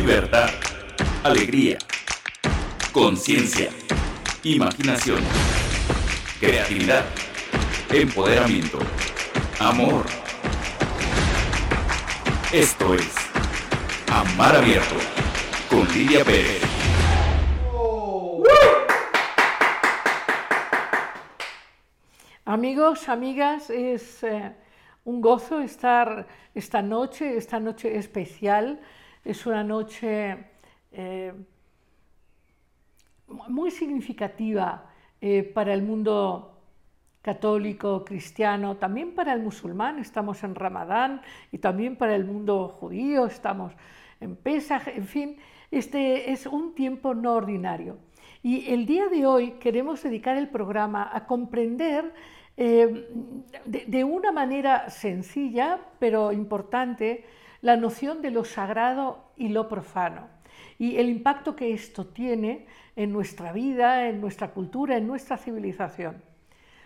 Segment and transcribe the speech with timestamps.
[0.00, 0.48] libertad,
[1.24, 1.76] alegría,
[2.90, 3.68] conciencia,
[4.42, 5.20] imaginación,
[6.40, 7.04] creatividad,
[7.92, 8.78] empoderamiento,
[9.58, 10.06] amor.
[12.50, 13.14] Esto es
[14.10, 14.94] Amar Abierto
[15.68, 16.62] con Lidia Pérez.
[22.46, 24.54] Amigos, amigas, es eh,
[25.04, 28.80] un gozo estar esta noche, esta noche especial.
[29.24, 30.36] Es una noche
[30.92, 31.32] eh,
[33.26, 36.58] muy significativa eh, para el mundo
[37.22, 41.20] católico, cristiano, también para el musulmán, estamos en Ramadán,
[41.52, 43.72] y también para el mundo judío, estamos
[44.20, 45.36] en Pesaj, en fin,
[45.70, 47.98] este es un tiempo no ordinario.
[48.42, 52.12] Y el día de hoy queremos dedicar el programa a comprender
[52.56, 53.08] eh,
[53.64, 57.24] de, una manera sencilla, pero importante,
[57.62, 60.28] la noción de lo sagrado y lo profano.
[60.78, 66.22] Y el impacto que esto tiene en nuestra vida, en nuestra cultura, en nuestra civilización.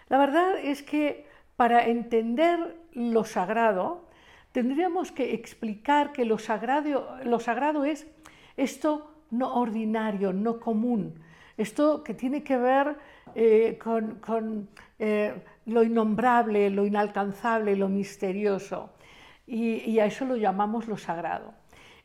[0.09, 1.27] La verdad es que
[1.57, 4.09] para entender lo sagrado,
[4.53, 8.07] tendríamos que explicar que lo sagrado, lo sagrado es
[8.57, 11.15] esto no ordinario, no común,
[11.57, 12.97] esto que tiene que ver
[13.35, 15.35] eh, con, eh,
[15.67, 18.91] lo innombrable, lo inalcanzable, lo misterioso,
[19.47, 21.53] y, a eso lo llamamos lo sagrado.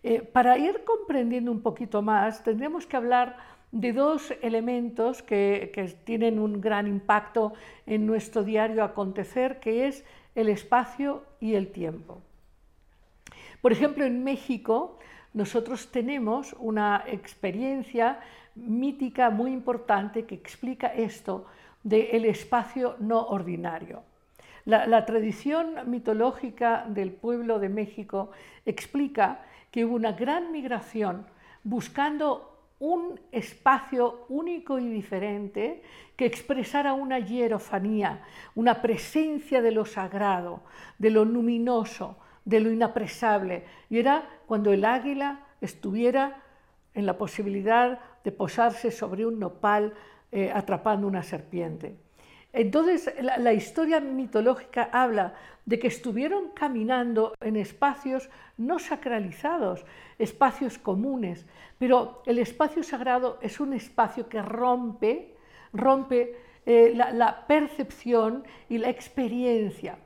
[0.03, 3.37] Eh, para ir comprendiendo un poquito más, tendríamos que hablar
[3.71, 5.71] de dos elementos que,
[6.03, 7.53] tienen un gran impacto
[7.85, 12.21] en nuestro diario acontecer, que es el espacio y el tiempo.
[13.61, 14.97] Por ejemplo, en México
[15.33, 18.19] nosotros tenemos una experiencia
[18.55, 21.45] mítica muy importante que explica esto
[21.83, 24.03] del espacio no ordinario.
[24.65, 28.31] La, tradición mitológica del pueblo de México
[28.65, 31.25] explica que hubo una gran migración
[31.63, 32.45] buscando
[32.79, 35.83] un espacio único y diferente
[36.15, 38.23] que expresara una hierofanía,
[38.55, 40.63] una presencia de lo sagrado,
[40.97, 43.65] de lo luminoso, de lo inapresable.
[43.89, 46.41] Y era cuando el águila estuviera
[46.93, 49.93] en la posibilidad de posarse sobre un nopal
[50.31, 51.97] eh, atrapando una serpiente.
[52.51, 59.85] Entonces, la, historia mitológica habla de que estuvieron caminando en espacios no sacralizados,
[60.17, 61.45] espacios comunes,
[61.77, 65.35] pero el espacio sagrado es un espacio que rompe,
[65.73, 69.99] rompe eh, la percepción y la experiencia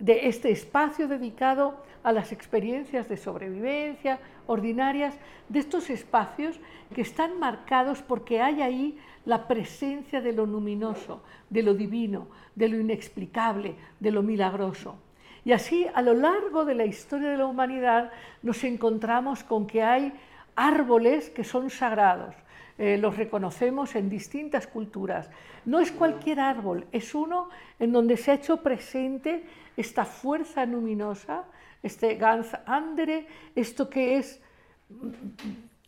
[0.00, 5.14] de este espacio dedicado a las experiencias de sobrevivencia ordinarias,
[5.48, 6.58] de estos espacios
[6.94, 12.68] que están marcados porque hay ahí la presencia de lo luminoso, de lo divino, de
[12.68, 14.96] lo inexplicable, de lo milagroso.
[15.44, 18.10] Y así a lo largo de la historia de la humanidad
[18.42, 20.12] nos encontramos con que hay
[20.54, 22.34] árboles que son sagrados,
[22.78, 25.30] eh, los reconocemos en distintas culturas.
[25.64, 27.48] No es cualquier árbol, es uno
[27.78, 29.44] en donde se ha hecho presente
[29.76, 31.44] esta fuerza luminosa,
[31.82, 34.40] este Gans Andere, esto que es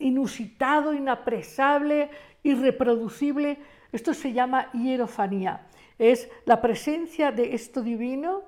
[0.02, 2.10] inusitado, inapresable,
[2.42, 3.58] irreproducible,
[3.92, 5.66] esto se llama hierofanía.
[5.98, 8.42] Es la presencia de esto divino,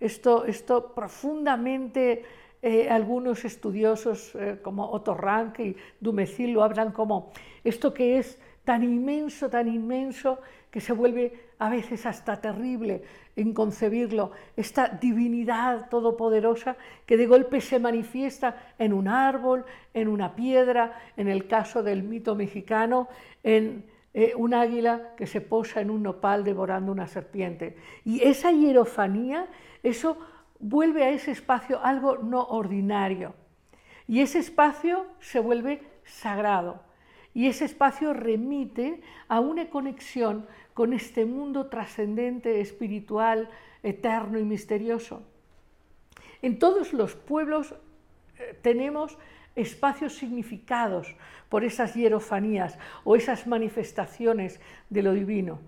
[0.00, 2.24] esto, esto profundamente
[2.62, 7.30] eh, algunos estudiosos eh, como Otto Rank y Dumézil lo hablan como
[7.62, 13.02] esto que es tan inmenso, tan inmenso, que se vuelve a veces hasta terrible
[13.36, 16.76] en concebirlo, esta divinidad todopoderosa
[17.06, 22.02] que de golpe se manifiesta en un árbol, en una piedra, en el caso del
[22.02, 23.08] mito mexicano,
[23.42, 27.76] en eh, un águila que se posa en un nopal devorando una serpiente.
[28.04, 29.46] Y esa hierofanía,
[29.82, 30.18] eso
[30.60, 33.34] vuelve a ese espacio algo no ordinario.
[34.06, 36.80] Y ese espacio se vuelve sagrado.
[37.34, 43.48] Y ese espacio remite a una conexión con este mundo trascendente, espiritual,
[43.82, 45.22] eterno y misterioso.
[46.42, 47.74] En todos los pueblos
[48.38, 49.18] eh, tenemos
[49.56, 51.14] espacios significados
[51.48, 54.60] por esas hierofanías o esas manifestaciones
[54.90, 55.58] de lo divino.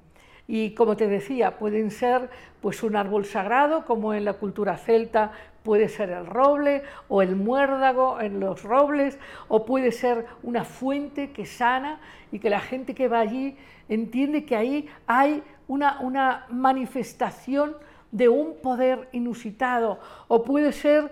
[0.49, 5.33] Y como te decía, pueden ser pues un árbol sagrado, como en la cultura celta
[5.63, 11.33] puede ser el roble o el muérdago en los robles, o puede ser una fuente
[11.33, 12.01] que sana
[12.31, 13.57] y que la gente que va allí
[13.89, 17.77] entiende que ahí hay una, una manifestación
[18.13, 19.99] de un poder inusitado,
[20.29, 21.11] o puede ser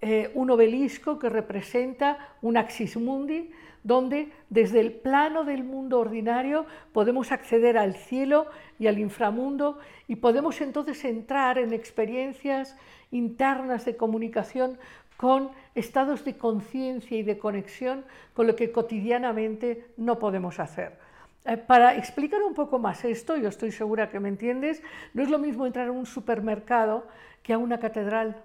[0.00, 3.50] eh, un obelisco que representa un axis mundi,
[3.84, 8.46] donde desde el plano del mundo ordinario podemos acceder al cielo
[8.80, 9.78] y al inframundo
[10.08, 12.76] y podemos entonces entrar en experiencias
[13.12, 14.78] internas de comunicación
[15.16, 20.98] con estados de conciencia y de conexión con lo que cotidianamente no podemos hacer.
[21.44, 24.82] Eh, para explicar un poco más esto, yo estoy segura que me entiendes,
[25.12, 27.06] no es lo mismo entrar a un supermercado
[27.42, 28.42] que a una catedral.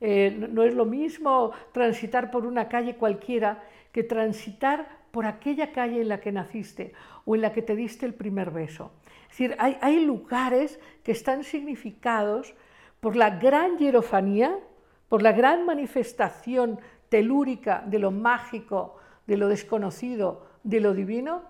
[0.00, 3.62] Eh, no es lo mismo transitar por una calle cualquiera
[3.92, 6.92] que transitar por aquella calle en la que naciste
[7.24, 8.90] o en la que te diste el primer beso.
[9.30, 12.54] Es decir, hay, hay lugares que están significados
[13.00, 14.58] por la gran hierofanía,
[15.08, 18.96] por la gran manifestación telúrica de lo mágico,
[19.26, 21.42] de lo desconocido, de lo divino,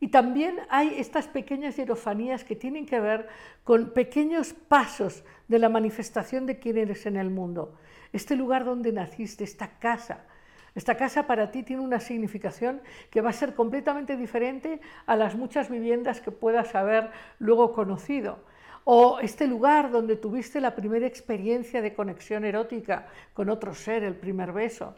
[0.00, 3.28] y también hay estas pequeñas hierofanías que tienen que ver
[3.64, 7.74] con pequeños pasos de la manifestación de quién eres en el mundo.
[8.12, 10.24] Este lugar donde naciste, esta casa,
[10.74, 12.80] esta casa para ti tiene una significación
[13.10, 17.10] que va a ser completamente diferente a las muchas viviendas que puedas haber
[17.40, 18.38] luego conocido.
[18.84, 24.14] O este lugar donde tuviste la primera experiencia de conexión erótica con otro ser, el
[24.14, 24.94] primer beso.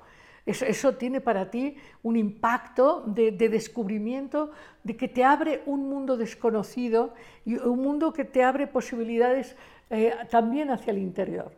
[0.46, 4.50] Eso, tiene para ti un impacto de, descubrimiento,
[4.82, 7.14] de que te abre un mundo desconocido
[7.44, 9.54] y un mundo que te abre posibilidades
[9.90, 11.52] eh, también hacia el interior.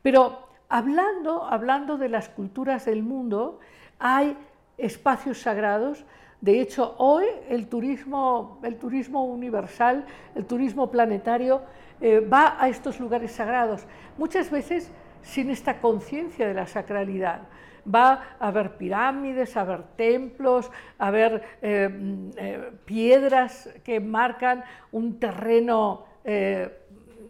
[0.00, 0.38] Pero
[0.68, 3.58] hablando, hablando de las culturas del mundo,
[3.98, 4.36] hay
[4.78, 6.04] espacios sagrados.
[6.40, 11.62] De hecho, hoy el turismo, el turismo universal, el turismo planetario,
[12.00, 13.86] eh, va a estos lugares sagrados,
[14.18, 14.90] muchas veces
[15.22, 17.42] sin esta conciencia de la sacralidad
[17.92, 21.90] va a haber pirámides, a haber templos, a haber eh,
[22.36, 26.70] eh, piedras que marcan un terreno eh,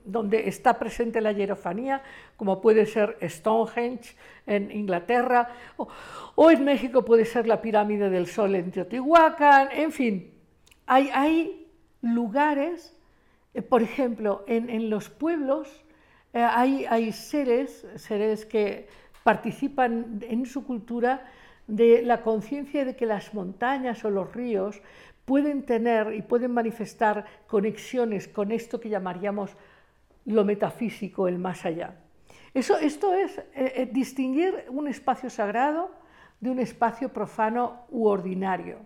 [0.04, 2.02] donde está presente la hierofanía,
[2.36, 4.16] como puede ser Stonehenge
[4.46, 10.34] en Inglaterra, o, en México puede ser la pirámide del Sol en Teotihuacán, en fin,
[10.86, 11.66] hay,
[12.02, 12.94] lugares,
[13.70, 15.82] por ejemplo, en, los pueblos
[16.34, 18.86] hay, hay seres, seres que
[19.24, 21.26] participan en su cultura
[21.66, 24.80] de la conciencia de que las montañas o los ríos
[25.24, 29.56] pueden tener y pueden manifestar conexiones con esto que llamaríamos
[30.26, 31.96] lo metafísico, el más allá.
[32.52, 35.90] Eso, esto es eh, eh, distinguir un espacio sagrado
[36.40, 38.78] de un espacio profano u ordinario.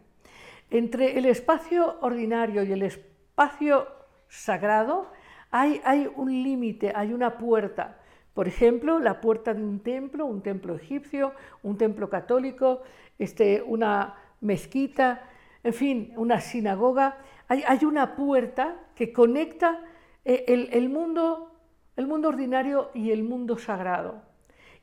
[0.71, 3.89] Entre el espacio ordinario y el espacio
[4.29, 5.11] sagrado
[5.51, 7.99] hay, hay un límite, hay una puerta.
[8.39, 11.33] Por ejemplo, la puerta de un templo, un templo egipcio,
[11.65, 12.83] un templo católico,
[13.19, 15.29] este, una mezquita,
[15.65, 17.19] en fin, una sinagoga.
[17.49, 19.81] Hay, una puerta que conecta
[20.25, 21.51] eh, el, mundo,
[21.97, 24.23] ordinario y el mundo sagrado.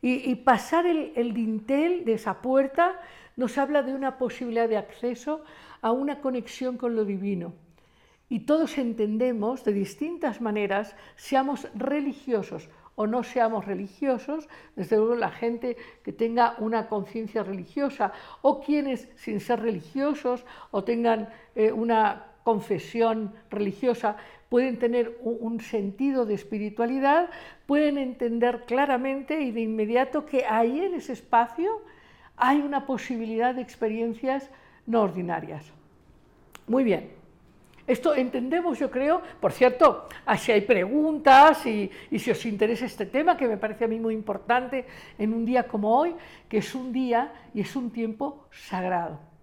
[0.02, 3.00] Y, pasar el, el, dintel de esa puerta
[3.38, 5.46] nos habla de una posibilidad de acceso
[5.80, 7.54] a una conexión con lo divino.
[8.28, 15.32] Y todos entendemos de distintas maneras, seamos religiosos o no seamos religiosos, desde luego la
[15.32, 22.28] gente que tenga una conciencia religiosa o quienes sin ser religiosos o tengan eh, una
[22.44, 24.18] confesión religiosa
[24.50, 27.30] pueden tener un, sentido de espiritualidad,
[27.66, 31.82] pueden entender claramente y de inmediato que ahí en ese espacio
[32.38, 34.50] hay una posibilidad de experiencias
[34.86, 35.66] no ordinarias.
[36.68, 37.15] Muy bien.
[37.88, 43.38] Esto entendemos, yo creo, por cierto, si hay preguntas y, si os interesa este tema,
[43.38, 44.86] que me parece a mí muy importante
[45.20, 46.16] en un día como hoy,
[46.50, 49.35] que es un día y es un tiempo sagrado.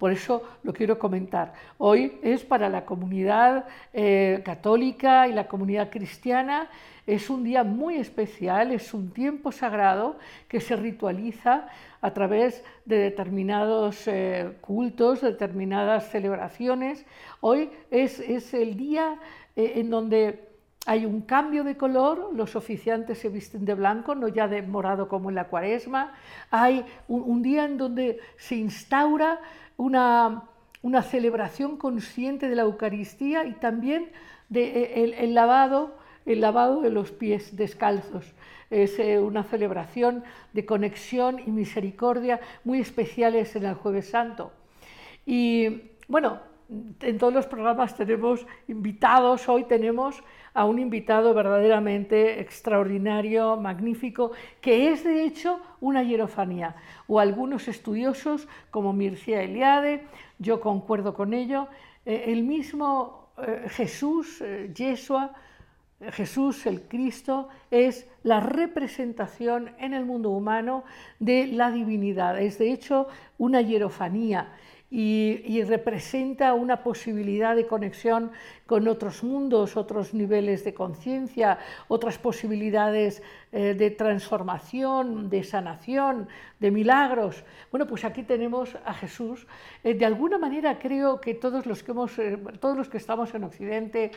[0.00, 1.52] Por eso lo quiero comentar.
[1.76, 6.70] Hoy es para la comunidad eh, católica y la comunidad cristiana,
[7.06, 10.16] es un día muy especial, es un tiempo sagrado
[10.48, 11.68] que se ritualiza
[12.00, 17.04] a través de determinados eh, cultos, determinadas celebraciones.
[17.42, 18.20] Hoy es,
[18.54, 19.18] el día
[19.54, 20.48] eh, en donde
[20.86, 25.08] hay un cambio de color, los oficiantes se visten de blanco, no ya de morado
[25.08, 26.14] como en la cuaresma.
[26.50, 29.40] Hay un, día en donde se instaura
[29.80, 34.10] una, celebración consciente de la Eucaristía y también
[34.48, 38.34] de, eh, el lavado el lavado de los pies descalzos.
[38.70, 40.22] Es eh, una celebración
[40.52, 44.52] de conexión y misericordia muy especiales en el Jueves Santo.
[45.26, 46.40] Y bueno,
[47.00, 50.22] en todos los programas tenemos invitados, hoy tenemos
[50.54, 56.76] a un invitado verdaderamente extraordinario, magnífico, que es de hecho una hierofanía,
[57.06, 60.04] o algunos estudiosos como Mircea Eliade,
[60.38, 61.68] yo concuerdo con ello,
[62.04, 64.42] eh, el mismo eh, Jesús,
[64.74, 65.32] Yeshua,
[66.12, 70.84] Jesús, el Cristo, es la representación en el mundo humano
[71.18, 72.40] de la divinidad.
[72.40, 74.48] Es de hecho una hierofanía
[74.90, 78.32] y, representa una posibilidad de conexión
[78.70, 81.58] con otros mundos, otros niveles de conciencia,
[81.88, 86.28] otras posibilidades eh, de transformación, de sanación,
[86.60, 87.42] de milagros.
[87.72, 89.48] Bueno, pues aquí tenemos a Jesús.
[89.82, 93.34] Eh, de alguna manera creo que todos los que, hemos, eh, todos los que estamos
[93.34, 94.12] en Occidente,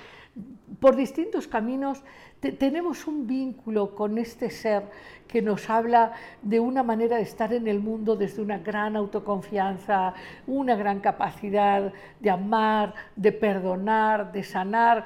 [0.79, 2.03] por distintos caminos,
[2.51, 4.83] tenemos un vínculo con este ser
[5.27, 10.13] que nos habla de una manera de estar en el mundo desde una gran autoconfianza,
[10.45, 15.05] una gran capacidad de amar, de perdonar, de sanar.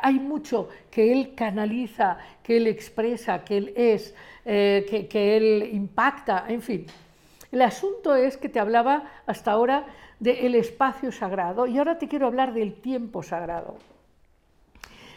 [0.00, 5.70] Hay mucho que él canaliza, que él expresa, que él es, eh, que, que él
[5.72, 6.86] impacta, en fin.
[7.52, 9.86] El asunto es que te hablaba hasta ahora
[10.18, 13.76] del espacio sagrado y ahora te quiero hablar del tiempo sagrado.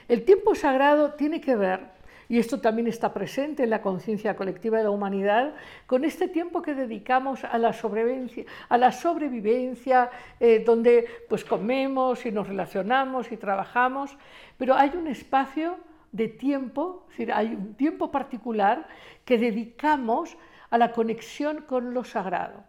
[0.08, 1.82] El tiempo sagrado tiene que ver,
[2.30, 5.54] y esto también está presente en la conciencia colectiva de la humanidad,
[5.86, 12.26] con este tiempo que dedicamos a la sobrevivencia, a la sobrevivencia eh, donde pues comemos
[12.26, 14.18] y nos relacionamos y trabajamos,
[14.58, 15.78] pero hay un espacio
[16.12, 18.88] de tiempo, es decir, hay un tiempo particular
[19.26, 20.38] que dedicamos
[20.70, 22.64] a la conexión con lo sagrado.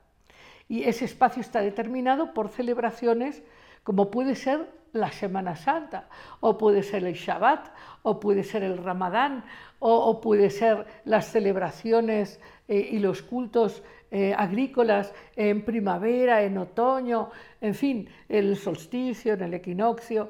[0.68, 3.42] Y ese espacio está determinado por celebraciones
[3.84, 6.08] como puede ser la Semana Santa,
[6.40, 7.68] o puede ser el Shabbat,
[8.06, 9.44] o puede ser el Ramadán,
[9.78, 17.30] o, puede ser las celebraciones eh, y los cultos eh, agrícolas en primavera, en otoño,
[17.60, 20.28] en fin, el solsticio, en el equinoccio.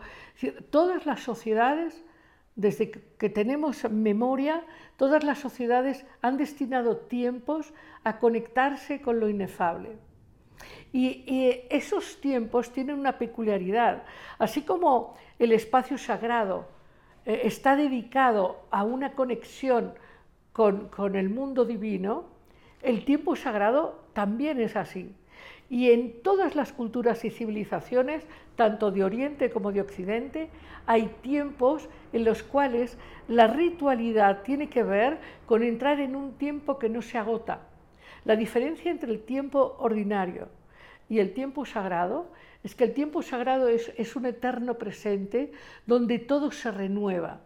[0.70, 2.04] Todas las sociedades,
[2.54, 4.64] desde que tenemos memoria,
[4.96, 9.98] todas las sociedades han destinado tiempos a conectarse con lo inefable.
[10.92, 14.04] Y, esos tiempos tienen una peculiaridad.
[14.38, 16.73] Así como el espacio sagrado
[17.26, 19.94] eh, está dedicado a una conexión
[20.52, 22.24] con, con el mundo divino,
[22.82, 25.14] el tiempo sagrado también es así.
[25.70, 30.50] Y en todas las culturas y civilizaciones, tanto de Oriente como de Occidente,
[30.86, 36.78] hay tiempos en los cuales la ritualidad tiene que ver con entrar en un tiempo
[36.78, 37.60] que no se agota.
[38.24, 40.48] La diferencia entre el tiempo ordinario
[41.08, 42.26] y el tiempo sagrado
[42.64, 45.52] es que el tiempo sagrado es, un eterno presente
[45.86, 47.42] donde todo se renueva.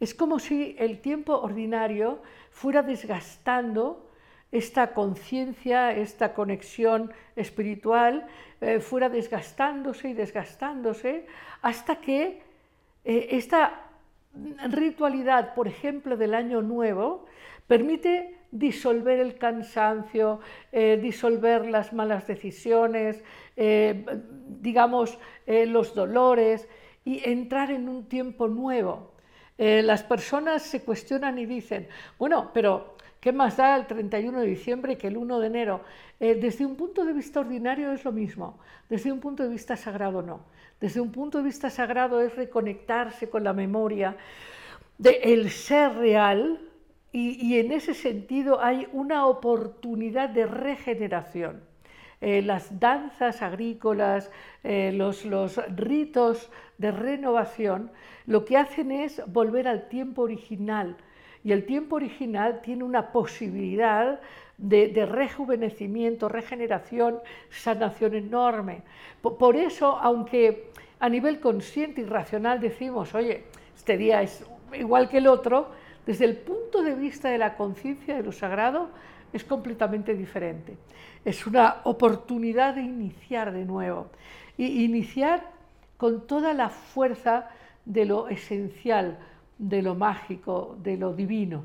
[0.00, 4.10] Es como si el tiempo ordinario fuera desgastando
[4.50, 8.26] esta conciencia, esta conexión espiritual,
[8.60, 11.26] eh, fuera desgastándose y desgastándose
[11.62, 12.42] hasta que
[13.04, 13.84] eh, esta
[14.70, 17.26] ritualidad, por ejemplo, del año nuevo,
[17.68, 20.40] permite disolver el cansancio,
[20.72, 23.22] eh, disolver las malas decisiones,
[23.56, 24.04] eh,
[24.60, 26.68] digamos, eh, los dolores
[27.04, 29.16] y entrar en un tiempo nuevo.
[29.60, 34.96] las personas se cuestionan y dicen, bueno, pero ¿qué más da el 31 de diciembre
[34.96, 35.80] que el 1 de enero?
[36.20, 40.22] desde un punto de vista ordinario es lo mismo, desde un punto de vista sagrado
[40.22, 40.42] no.
[40.80, 44.16] Desde un punto de vista sagrado es reconectarse con la memoria
[44.96, 46.67] del ser real,
[47.12, 51.62] y, en ese sentido hay una oportunidad de regeneración.
[52.20, 54.30] Eh, las danzas agrícolas,
[54.64, 55.24] eh, los,
[55.76, 57.90] ritos de renovación,
[58.26, 60.96] lo que hacen es volver al tiempo original.
[61.44, 64.20] Y el tiempo original tiene una posibilidad
[64.58, 68.82] de, rejuvenecimiento, regeneración, sanación enorme.
[69.22, 73.44] por, eso, aunque a nivel consciente y racional decimos, oye,
[73.76, 75.70] este día es igual que el otro,
[76.08, 78.88] desde el punto de vista de la conciencia de lo sagrado,
[79.30, 80.78] es completamente diferente.
[81.22, 84.06] Es una oportunidad de iniciar de nuevo.
[84.56, 85.50] Y iniciar
[85.98, 87.50] con toda la fuerza
[87.84, 89.18] de lo esencial,
[89.58, 91.64] de lo mágico, de lo divino.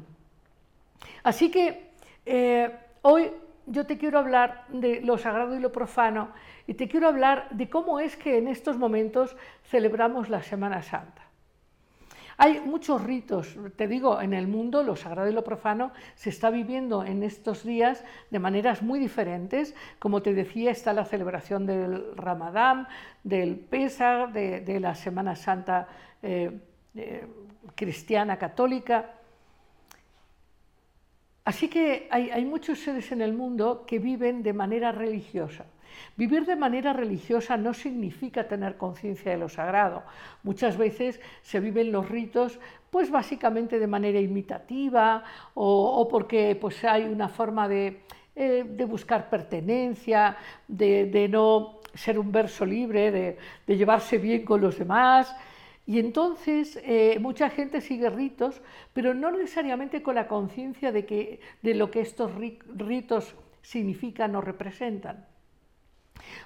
[1.23, 1.91] Así que
[2.25, 2.69] eh,
[3.03, 3.31] hoy
[3.65, 6.31] yo te quiero hablar de lo sagrado y lo profano
[6.67, 9.37] y te quiero hablar de cómo es que en estos momentos
[9.69, 11.22] celebramos la Semana Santa.
[12.37, 16.49] Hay muchos ritos, te digo, en el mundo lo sagrado y lo profano se está
[16.49, 19.75] viviendo en estos días de maneras muy diferentes.
[19.99, 22.87] Como te decía, está la celebración del Ramadán,
[23.23, 25.87] del Pesach, de, la Semana Santa
[26.21, 26.59] eh,
[26.95, 27.27] eh,
[27.75, 29.11] cristiana católica.
[31.45, 35.65] Así que hay muchos seres en el mundo que viven de manera religiosa.
[36.15, 40.03] Vivir de manera religiosa no significa tener conciencia de lo sagrado.
[40.43, 42.59] Muchas veces se viven los ritos
[42.93, 45.23] pues básicamente de manera imitativa
[45.55, 48.01] o, porque pues hay una forma de,
[48.35, 53.11] eh, buscar pertenencia, de, no ser un verso libre,
[53.65, 55.35] de, llevarse bien con los demás.
[55.87, 58.61] Y entonces eh, mucha gente sigue ritos,
[58.93, 63.33] pero no necesariamente con la conciencia de, que, de lo que estos ritos
[63.63, 65.25] significan o representan.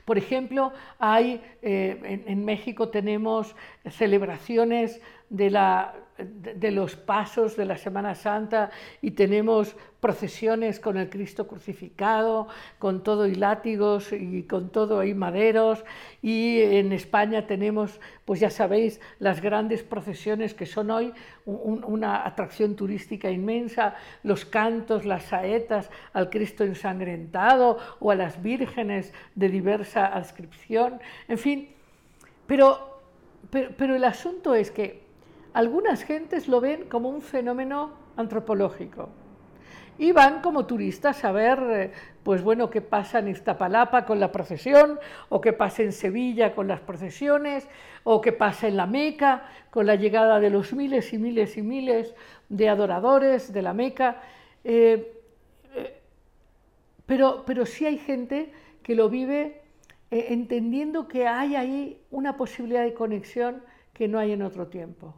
[0.05, 3.55] Por ejemplo, hay, eh, en, México tenemos
[3.89, 8.71] celebraciones de la de los pasos de la Semana Santa
[9.01, 12.47] y tenemos procesiones con el Cristo crucificado,
[12.79, 15.83] con todo y látigos y con todo y maderos.
[16.21, 21.13] Y en España tenemos, pues ya sabéis, las grandes procesiones que son hoy
[21.45, 29.13] una atracción turística inmensa, los cantos, las saetas al Cristo ensangrentado o a las vírgenes
[29.35, 31.69] de diversa adscripción, en fin.
[32.47, 33.01] pero,
[33.49, 35.06] pero el asunto es que
[35.53, 39.09] algunas gentes lo ven como un fenómeno antropológico
[39.97, 41.91] y van como turistas a ver, eh,
[42.23, 44.99] pues bueno, qué pasa en Iztapalapa con la procesión,
[45.29, 47.67] o qué pasa en Sevilla con las procesiones,
[48.03, 51.61] o qué pasa en la Meca con la llegada de los miles y miles y
[51.61, 52.15] miles
[52.49, 54.21] de adoradores de la Meca.
[54.63, 55.13] Eh,
[55.73, 56.01] eh,
[57.05, 58.51] pero, pero sí hay gente
[58.83, 59.61] que lo vive
[60.09, 63.61] entendiendo que hay ahí una posibilidad de conexión
[63.93, 65.13] que no hay en otro tiempo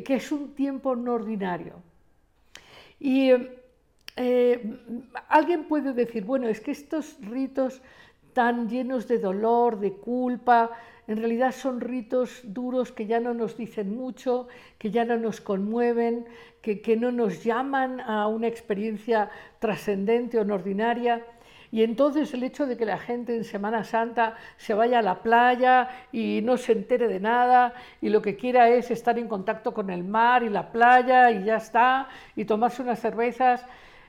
[0.00, 1.74] que, es un tiempo no ordinario.
[2.98, 3.30] Y
[4.16, 4.78] eh,
[5.28, 7.82] alguien puede decir, bueno, es que estos ritos
[8.32, 10.70] tan llenos de dolor, de culpa,
[11.06, 15.40] en realidad son ritos duros que ya no nos dicen mucho, que ya no nos
[15.40, 16.24] conmueven,
[16.62, 21.26] que, que no nos llaman a una experiencia trascendente o no ordinaria.
[21.72, 25.22] Y entonces el hecho de que la gente en Semana Santa se vaya a la
[25.22, 29.72] playa y no se entere de nada y lo que quiera es estar en contacto
[29.72, 33.64] con el mar y la playa y ya está, y tomarse unas cervezas,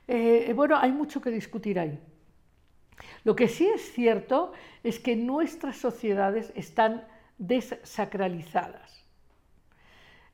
[0.06, 1.98] eh, bueno, hay mucho que discutir ahí.
[3.24, 4.52] Lo que sí es cierto
[4.82, 7.06] es que nuestras sociedades están
[7.38, 9.06] desacralizadas.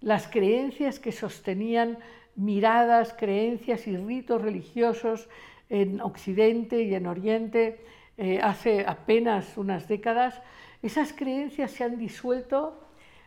[0.00, 1.98] Las creencias que sostenían
[2.34, 5.28] miradas, creencias y ritos religiosos
[5.70, 7.80] en Occidente y en Oriente
[8.18, 10.42] eh, hace apenas unas décadas,
[10.82, 12.78] esas creencias se han disuelto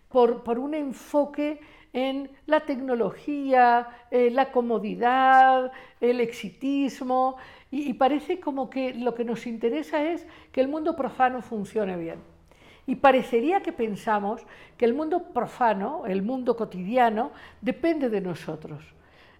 [0.09, 1.59] por, un enfoque
[1.93, 7.37] en la tecnología, eh, la comodidad, el exitismo,
[7.71, 12.19] y, parece como que lo que nos interesa es que el mundo profano funcione bien.
[12.85, 14.45] Y parecería que pensamos
[14.77, 18.83] que el mundo profano, el mundo cotidiano, depende de nosotros.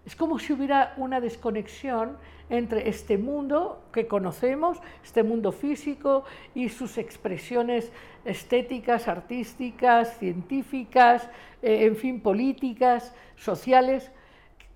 [0.06, 2.18] Es como si hubiera una desconexión
[2.50, 7.90] entre este mundo que conocemos, este mundo físico y sus expresiones
[8.24, 11.28] estéticas, artísticas, científicas,
[11.62, 14.10] eh, en fin, políticas, sociales,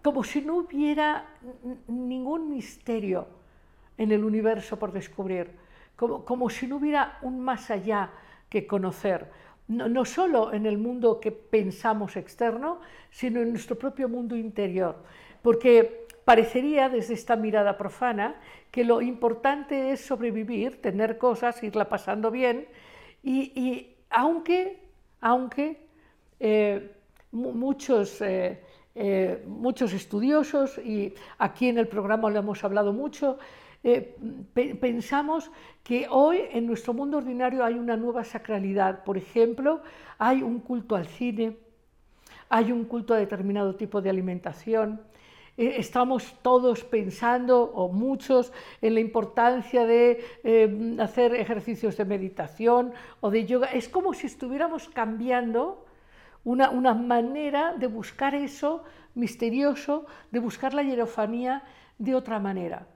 [0.03, 1.27] como si no hubiera
[1.89, 3.29] ningún misterio
[3.99, 5.51] en el universo por descubrir,
[5.97, 8.11] como, si no hubiera un más allá
[8.49, 9.31] que conocer,
[9.69, 14.97] no, solo en el mundo que pensamos externo, sino en nuestro propio mundo interior.
[15.43, 18.37] Porque parecería desde esta mirada profana
[18.71, 22.67] que lo importante es sobrevivir, tener cosas, irla pasando bien,
[23.23, 24.81] y, aunque,
[25.21, 25.87] aunque
[26.41, 26.93] eh,
[27.33, 28.63] muchos, eh,
[28.95, 33.39] eh, muchos estudiosos, y aquí en el programa lo hemos hablado mucho,
[34.81, 35.51] pensamos
[35.83, 39.05] que hoy en nuestro mundo ordinario hay una nueva sacralidad.
[39.05, 39.83] Por ejemplo,
[40.19, 41.57] hay un culto al cine,
[42.49, 45.01] hay un culto a determinado tipo de alimentación,
[45.59, 52.93] eh, estamos todos pensando, o muchos, en la importancia de eh, hacer ejercicios de meditación
[53.21, 53.67] o de yoga.
[53.73, 55.85] Es como si estuviéramos cambiando
[56.45, 58.85] una, manera de buscar eso
[59.17, 61.65] misterioso, de buscar la hierofanía
[61.99, 62.87] de otra manera.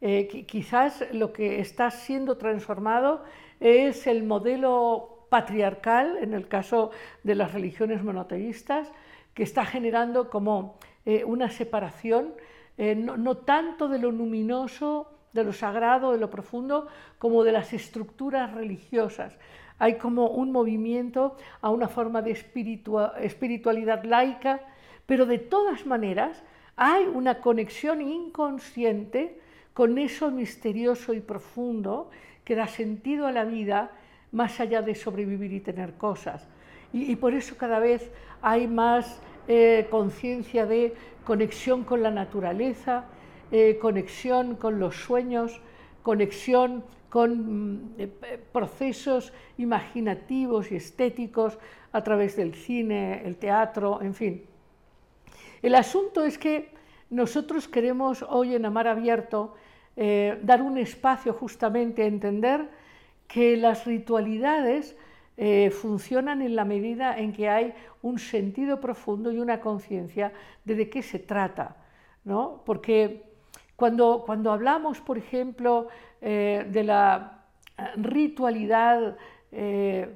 [0.00, 3.24] Eh, quizás lo que está siendo transformado
[3.60, 6.90] es el modelo patriarcal, en el caso
[7.22, 8.92] de las religiones monoteístas,
[9.34, 12.34] que está generando como eh, una separación,
[12.78, 17.72] eh, no, tanto de lo luminoso, de lo sagrado, de lo profundo, como de las
[17.72, 19.36] estructuras religiosas.
[19.78, 24.60] Hay como un movimiento a una forma de espiritualidad laica,
[25.04, 26.42] pero de todas maneras
[26.76, 29.38] hay una conexión inconsciente
[29.76, 32.08] con eso misterioso y profundo
[32.44, 33.92] que da sentido a la vida
[34.32, 36.48] más allá de sobrevivir y tener cosas.
[36.92, 38.10] y por eso cada vez
[38.40, 43.04] hay más eh, conciencia de conexión con la naturaleza,
[43.52, 45.60] eh, conexión con los sueños,
[46.02, 47.30] conexión con
[47.74, 48.08] mm, eh,
[48.52, 51.58] procesos imaginativos y estéticos
[51.92, 54.44] a través del cine, el teatro, en fin.
[55.62, 56.70] El asunto es que
[57.10, 59.54] nosotros queremos hoy en Amar Abierto
[59.96, 62.68] dar un espacio justamente a entender
[63.26, 64.94] que las ritualidades
[65.38, 70.32] eh, funcionan en la medida en que hay un sentido profundo y una conciencia
[70.64, 71.76] de de qué se trata,
[72.24, 72.62] ¿no?
[72.64, 73.22] Porque
[73.76, 75.88] cuando, cuando hablamos, por ejemplo,
[76.22, 77.44] eh, de la
[77.96, 79.18] ritualidad,
[79.52, 80.08] eh,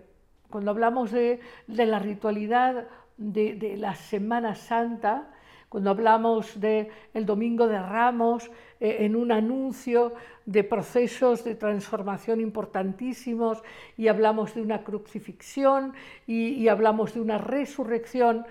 [0.49, 2.87] cuando hablamos de, la ritualidad
[3.19, 5.30] de, la Semana Santa,
[5.71, 10.13] cuando hablamos del el Domingo de Ramos, eh, en un anuncio
[10.45, 13.63] de procesos de transformación importantísimos,
[13.97, 15.95] y hablamos de una crucifixión
[16.27, 18.45] y, hablamos de una resurrección,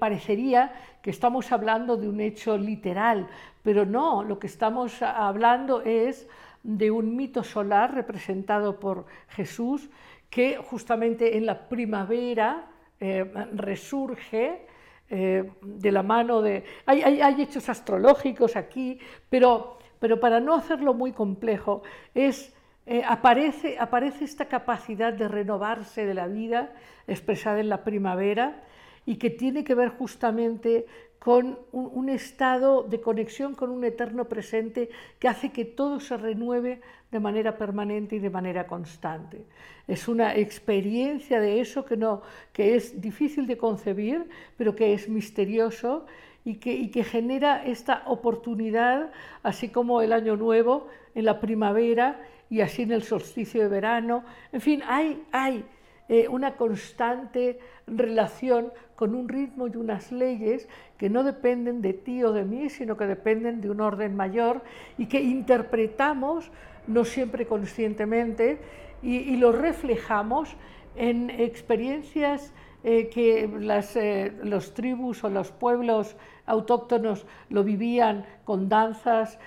[0.00, 3.28] parecería que estamos hablando de un hecho literal,
[3.62, 6.26] pero no, lo que estamos hablando es
[6.64, 9.88] de un mito solar representado por Jesús
[10.30, 12.66] que justamente en la primavera
[12.98, 14.66] eh, resurge
[15.10, 16.64] eh, de la mano de...
[16.86, 21.82] Hay, hechos astrológicos aquí, pero, pero, para no hacerlo muy complejo,
[22.14, 22.54] es,
[22.86, 26.72] eh, aparece, aparece esta capacidad de renovarse de la vida
[27.06, 28.62] expresada en la primavera
[29.06, 30.86] y que tiene que ver justamente
[31.24, 36.82] con un, estado de conexión con un eterno presente que hace que todo se renueve
[37.10, 39.46] de manera permanente y de manera constante.
[39.88, 42.20] Es una experiencia de eso que, no,
[42.52, 46.04] que es difícil de concebir, pero que es misterioso
[46.44, 49.10] y que, y que genera esta oportunidad,
[49.42, 54.24] así como el año nuevo, en la primavera y así en el solsticio de verano.
[54.52, 55.64] En fin, hay, hay
[56.06, 62.22] eh, una constante relación con un ritmo y unas leyes que no dependen de ti
[62.22, 64.62] o de mí, sino que dependen de un orden mayor
[64.98, 66.50] y que interpretamos,
[66.86, 68.58] no siempre conscientemente,
[69.02, 70.56] y, lo reflejamos
[70.96, 72.54] en experiencias
[72.84, 79.38] eh, que las, eh, los tribus o los pueblos autóctonos lo vivían con danzas,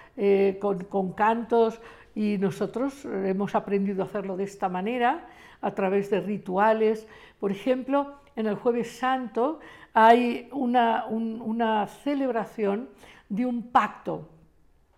[0.59, 1.79] con, con cantos,
[2.17, 5.27] y nosotros hemos aprendido a hacerlo de esta manera
[5.61, 7.07] a través de rituales.
[7.39, 9.59] Por ejemplo, en el jueves santo
[9.93, 12.87] hay una, celebración
[13.27, 14.29] de un pacto,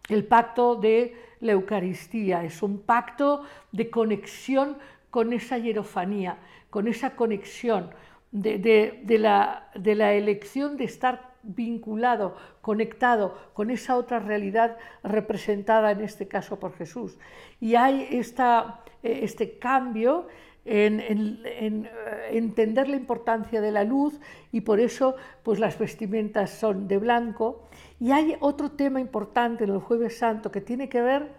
[0.10, 2.44] el pacto de la Eucaristía.
[2.44, 4.78] Es un pacto de conexión
[5.10, 6.38] con esa hierofanía,
[6.70, 7.92] con esa conexión
[8.32, 16.02] de, la, de, la, elección de estar vinculado, conectado con esa otra realidad representada en
[16.02, 17.18] este caso por Jesús.
[17.62, 20.28] Y hay esta, eh, este cambio
[20.66, 21.00] en,
[21.46, 21.90] eh,
[22.32, 24.20] entender la importancia de la luz
[24.52, 27.68] y por eso pues las vestimentas son de blanco.
[28.00, 31.32] Y hay otro tema importante en el jueves santo que tiene que ver,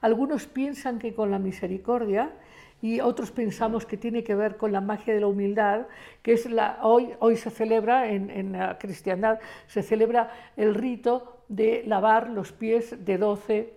[0.00, 2.32] algunos piensan que con la misericordia
[2.82, 5.86] y otros pensamos que tiene que ver con la magia de la humildad,
[6.22, 11.42] que es la, hoy, hoy se celebra en, en la cristiandad, se celebra el rito
[11.48, 13.74] de lavar los pies de 12,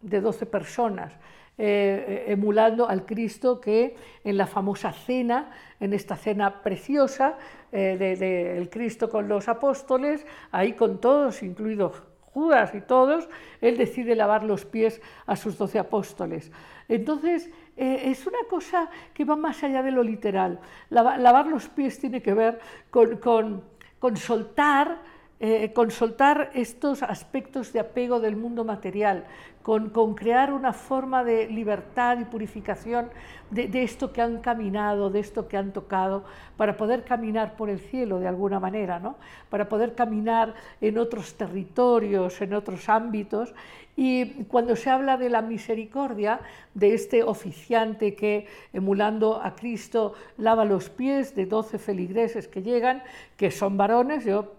[0.00, 1.12] de 12 personas.
[1.58, 7.36] Eh, emulando al Cristo que en la famosa cena, en esta cena preciosa
[7.70, 13.28] del eh, de, Cristo con los apóstoles, ahí con todos, incluidos Judas y todos,
[13.60, 16.50] él decide lavar los pies a sus doce apóstoles.
[16.88, 20.58] Entonces, eh, es una cosa que va más allá de lo literal.
[20.88, 22.60] lavar los pies tiene que ver
[22.90, 23.62] con, con,
[23.98, 25.11] con soltar
[25.44, 29.24] eh, con soltar estos aspectos de apego del mundo material,
[29.62, 33.10] con, crear una forma de libertad y purificación
[33.50, 36.22] de, esto que han caminado, de esto que han tocado,
[36.56, 39.16] para poder caminar por el cielo de alguna manera, ¿no?
[39.50, 43.52] para poder caminar en otros territorios, en otros ámbitos.
[43.96, 46.38] Y cuando se habla de la misericordia,
[46.72, 53.02] de este oficiante que, emulando a Cristo, lava los pies de doce feligreses que llegan,
[53.36, 54.52] que son varones, yo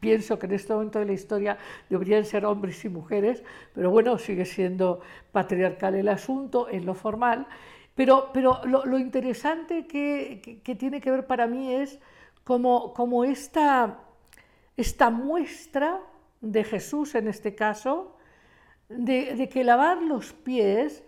[0.00, 1.58] pienso que en este momento de la historia
[1.88, 3.42] deberían ser hombres y mujeres,
[3.74, 5.00] pero bueno, sigue siendo
[5.32, 7.46] patriarcal el asunto en lo formal.
[7.94, 11.98] Pero, pero lo, interesante que, tiene que ver para mí es
[12.44, 13.98] como, como esta,
[14.76, 16.00] esta muestra
[16.40, 18.16] de Jesús en este caso,
[18.88, 21.02] de que lavar los pies,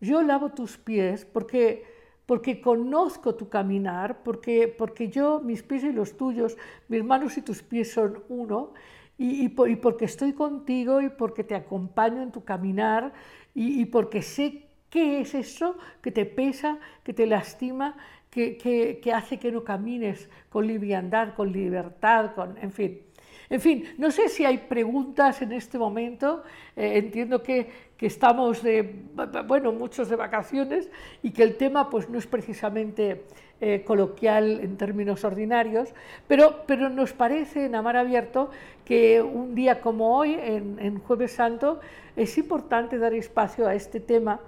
[0.00, 1.93] yo lavo tus pies porque
[2.26, 6.56] porque conozco tu caminar, porque, porque yo, mis pies y los tuyos,
[6.88, 8.72] mis manos y tus pies son uno,
[9.16, 13.12] y, porque estoy contigo y porque te acompaño en tu caminar
[13.54, 17.96] y, porque sé qué es eso que te pesa, que te lastima,
[18.30, 23.00] que, que, hace que no camines con liviandad, con libertad, con, en fin.
[23.50, 26.42] En fin, no sé si hay preguntas en este momento.
[26.74, 29.06] Eh, entiendo que, estamos de,
[29.46, 30.90] bueno, muchos de vacaciones
[31.22, 33.24] y que el tema pues no es precisamente
[33.60, 35.94] eh, coloquial en términos ordinarios,
[36.26, 38.50] pero, pero nos parece en Amar Abierto
[38.84, 41.80] que un día como hoy, en, Jueves Santo,
[42.16, 44.40] es importante dar espacio a este tema,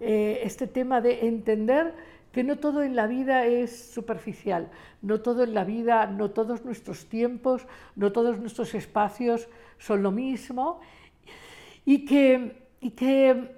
[0.00, 1.94] eh, este tema de entender
[2.32, 4.68] que no todo en la vida es superficial,
[5.02, 7.64] no todo en la vida, no todos nuestros tiempos,
[7.94, 10.80] no todos nuestros espacios son lo mismo
[11.84, 13.50] y que, y que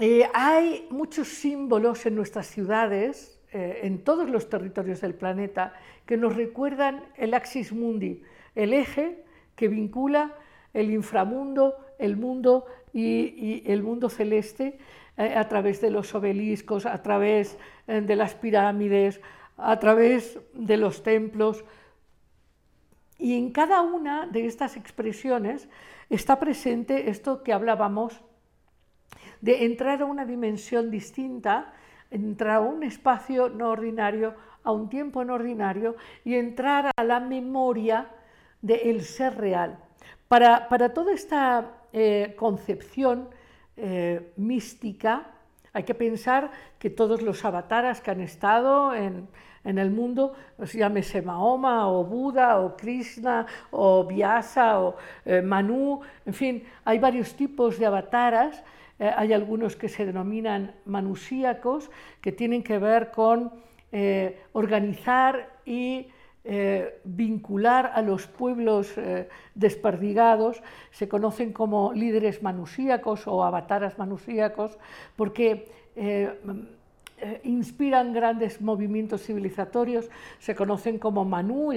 [0.00, 5.74] eh, hay muchos símbolos en nuestras ciudades, eh, en todos los territorios del planeta,
[6.06, 8.24] que nos recuerdan el axis mundi,
[8.56, 9.22] el eje
[9.54, 10.34] que vincula
[10.74, 14.76] el inframundo, el mundo y, el mundo celeste
[15.16, 19.20] eh, a través de los obeliscos, a través de las pirámides,
[19.56, 21.64] a través de los templos.
[23.18, 25.68] Y en cada una de estas expresiones
[26.10, 28.20] está presente esto que hablábamos
[29.42, 31.74] de entrar a una dimensión distinta,
[32.10, 37.20] entrar a un espacio no ordinario, a un tiempo no ordinario y entrar a la
[37.20, 38.08] memoria
[38.62, 39.78] del ser real.
[40.28, 43.28] Para, toda esta eh, concepción
[43.76, 45.26] eh, mística,
[45.72, 49.28] hay que pensar que todos los avataras que han estado en,
[49.64, 56.34] el mundo, pues llámese Mahoma o Buda o Krishna o Vyasa o eh, Manu, en
[56.34, 58.62] fin, hay varios tipos de avataras,
[59.16, 63.52] hay algunos que se denominan manusíacos, que tienen que ver con
[64.52, 66.06] organizar y
[66.44, 70.60] eh, vincular a los pueblos eh, desperdigados,
[70.90, 74.76] se conocen como líderes manusíacos o avataras manusíacos,
[75.14, 76.34] porque eh,
[77.44, 81.72] inspiran grandes movimientos civilizatorios, se conocen como Manú,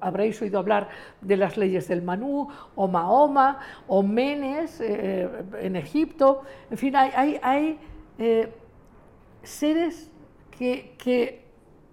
[0.00, 0.88] habréis oído hablar
[1.20, 7.78] de las leyes del Manú, o Mahoma, o Menes en Egipto, en fin, hay,
[9.42, 10.10] seres
[10.50, 11.44] que, que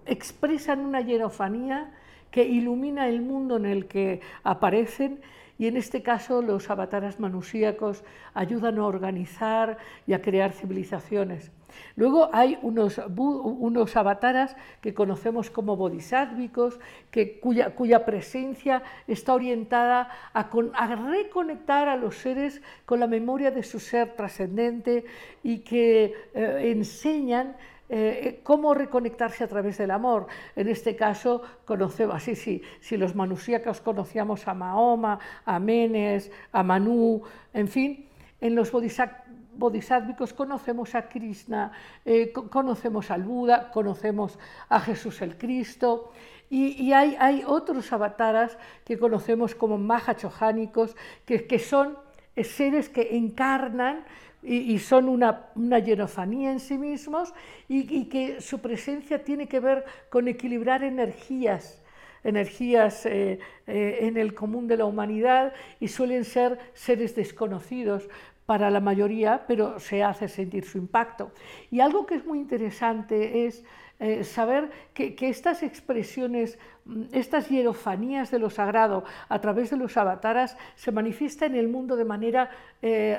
[0.06, 1.92] expresan una hierofanía
[2.30, 5.20] que ilumina el mundo en el que aparecen
[5.62, 8.02] y en este caso los avataras manusíacos
[8.34, 11.52] ayudan a organizar y a crear civilizaciones.
[11.94, 16.80] Luego hay unos, unos avataras que conocemos como bodhisáttvicos,
[17.12, 23.62] que, cuya, presencia está orientada a, a, reconectar a los seres con la memoria de
[23.62, 25.04] su ser trascendente
[25.44, 27.54] y que eh, enseñan
[27.94, 30.26] eh, cómo reconectarse a través del amor.
[30.56, 36.62] En este caso, conocemos, así sí, si los manusíacos conocíamos a Mahoma, a Menes, a
[36.62, 37.20] Manu,
[37.52, 38.08] en fin,
[38.40, 41.72] en los bodhisáttvicos conocemos a Krishna,
[42.06, 44.38] eh, conocemos al Buda, conocemos
[44.70, 46.12] a Jesús el Cristo.
[46.48, 51.98] Y, hay, hay, otros avataras que conocemos como mahachohánicos, que, que son
[52.36, 54.06] seres que encarnan
[54.42, 57.32] y, son una, una, en sí mismos
[57.68, 61.80] y, que su presencia tiene que ver con equilibrar energías,
[62.24, 68.08] energías eh, eh, en el común de la humanidad y suelen ser seres desconocidos
[68.44, 71.30] para la mayoría, pero se hace sentir su impacto.
[71.70, 73.64] Y algo que es muy interesante es
[74.00, 79.96] eh, saber que, estas expresiones, mm, estas hierofanías de lo sagrado a través de los
[79.96, 82.50] avataras se manifiestan en el mundo de manera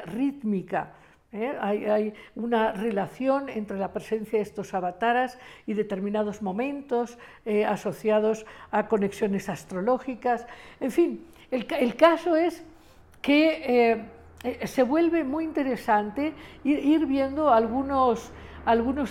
[0.06, 0.92] rítmica.
[1.34, 1.54] ¿Eh?
[1.60, 8.88] Hay, una relación entre la presencia de estos avataras y determinados momentos eh, asociados a
[8.88, 10.46] conexiones astrológicas.
[10.80, 12.64] En fin, el, caso es
[13.22, 14.06] que
[14.44, 18.32] eh, se vuelve muy interesante ir, viendo algunos,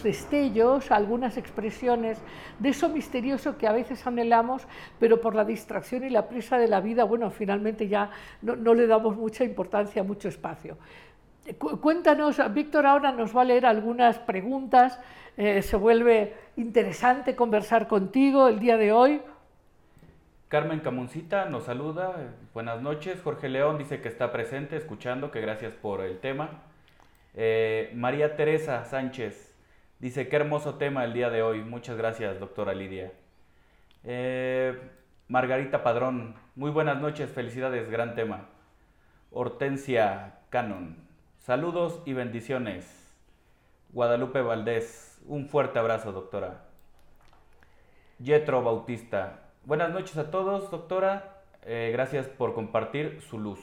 [0.03, 2.19] destellos, algunas expresiones
[2.59, 4.67] de eso misterioso que a veces anhelamos,
[4.99, 8.11] pero por la distracción y la prisa de la vida, bueno, finalmente ya
[8.43, 10.79] no le damos mucha importancia, mucho espacio.
[11.59, 15.01] Cuéntanos, Víctor ahora nos va a leer algunas preguntas,
[15.37, 19.21] eh, se vuelve interesante conversar contigo el día de hoy.
[20.47, 23.21] Carmen Camuncita nos saluda, buenas noches.
[23.23, 26.63] Jorge León dice que está presente, escuchando, que gracias por el tema.
[27.35, 29.57] Eh, María Teresa Sánchez
[29.99, 31.63] dice, qué hermoso tema el día de hoy.
[31.63, 33.11] Muchas gracias, doctora Lidia.
[34.05, 34.79] Eh,
[35.27, 38.49] Margarita Padrón, muy buenas noches, felicidades, gran tema.
[39.31, 41.02] Hortensia Canon,
[41.43, 42.87] Saludos y bendiciones.
[43.93, 46.67] Guadalupe Valdés, un fuerte abrazo, doctora.
[48.21, 51.43] Yetro Bautista, buenas noches a todos, doctora.
[51.65, 53.59] Eh, gracias por compartir su luz.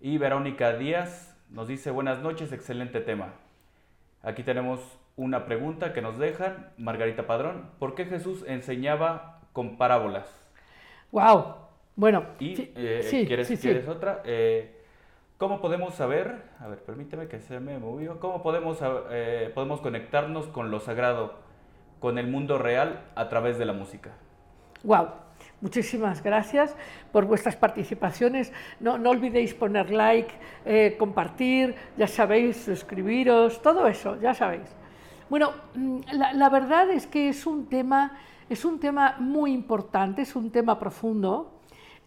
[0.00, 3.34] Y Verónica Díaz nos dice, buenas noches, excelente tema.
[4.24, 4.80] Aquí tenemos
[5.14, 7.70] una pregunta que nos dejan, Margarita Padrón.
[7.78, 10.26] ¿Por qué Jesús enseñaba con parábolas?
[11.12, 11.54] Wow.
[11.94, 14.22] Bueno, y eh, ¿quieres, otra?
[14.24, 14.77] Eh,
[15.38, 20.48] ¿Cómo podemos saber, a ver, permíteme que se me movió, cómo podemos, eh, podemos conectarnos
[20.48, 21.34] con lo sagrado,
[22.00, 24.10] con el mundo real a través de la música?
[24.82, 25.10] Wow,
[25.60, 26.74] muchísimas gracias
[27.12, 28.52] por vuestras participaciones.
[28.80, 34.74] No, no olvidéis poner like, eh, compartir, ya sabéis, suscribiros, todo eso, ya sabéis.
[35.30, 36.00] Bueno, mm,
[36.34, 38.18] la, verdad es que es un tema,
[38.50, 41.57] es un tema muy importante, es un tema profundo.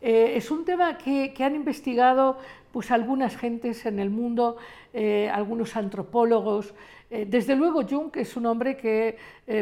[0.01, 2.37] Eh, es un tema que, han investigado
[2.71, 4.57] pues, algunas gentes en el mundo,
[4.93, 6.73] eh, algunos antropólogos.
[7.09, 9.17] Eh, desde luego Jung es un hombre que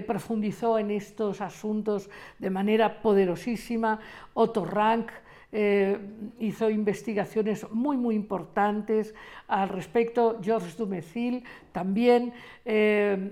[0.06, 4.00] profundizó en estos asuntos de manera poderosísima.
[4.34, 5.12] Otto Rank
[5.52, 5.98] eh,
[6.40, 9.16] hizo investigaciones muy, muy importantes
[9.48, 12.34] al respecto, Georges Dumézil también,
[12.66, 13.32] eh,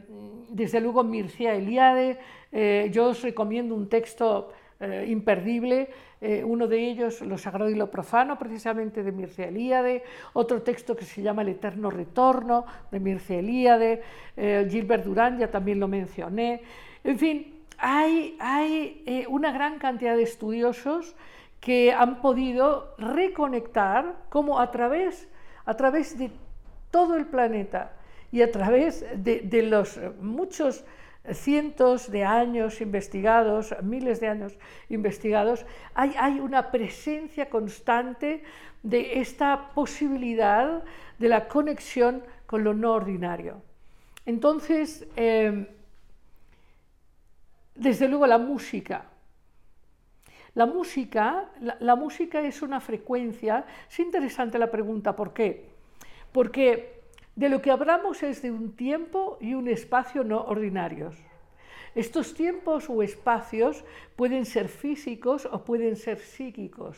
[0.49, 2.17] desde luego Mircea Eliade,
[2.51, 4.51] eh, yo os recomiendo un texto
[5.07, 5.89] imperdible,
[6.19, 10.03] uno de ellos, Lo Sagrado y lo Profano, precisamente de Mircea Eliade,
[10.33, 14.01] otro texto que se llama El Eterno Retorno, de Mircea Eliade,
[14.35, 16.63] Gilbert Durán, ya también lo mencioné,
[17.03, 21.15] en fin, hay, hay una gran cantidad de estudiosos
[21.59, 25.27] que han podido reconectar como a través,
[25.65, 26.31] a través de
[26.91, 27.93] todo el planeta
[28.31, 30.83] y a través de, los muchos
[31.33, 34.57] cientos de años investigados, miles de años
[34.89, 38.43] investigados, hay, hay, una presencia constante
[38.83, 40.83] de esta posibilidad
[41.17, 43.61] de la conexión con lo no ordinario.
[44.25, 45.67] Entonces, eh,
[47.75, 49.05] desde luego la música,
[50.57, 55.69] la música, la, música es una frecuencia, es interesante la pregunta, ¿por qué?
[56.31, 56.96] Porque
[57.37, 61.15] de lo que hablamos es de un tiempo y un espacio no ordinarios.
[61.93, 66.97] Estos tiempos o espacios pueden ser físicos o pueden ser psíquicos.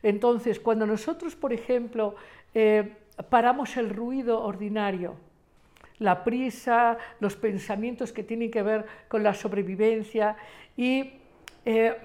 [0.00, 2.14] Entonces, cuando nosotros, por ejemplo,
[2.54, 2.92] eh,
[3.30, 5.16] paramos el ruido ordinario,
[5.98, 10.36] la prisa, los pensamientos que tienen que ver con la sobrevivencia
[10.76, 11.14] y
[11.64, 11.96] eh,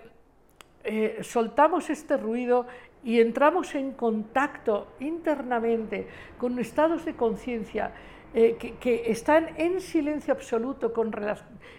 [0.83, 2.65] eh, soltamos este ruido
[3.07, 7.93] y entramos en contacto internamente con estados de conciencia
[8.33, 10.93] eh, que, están en silencio absoluto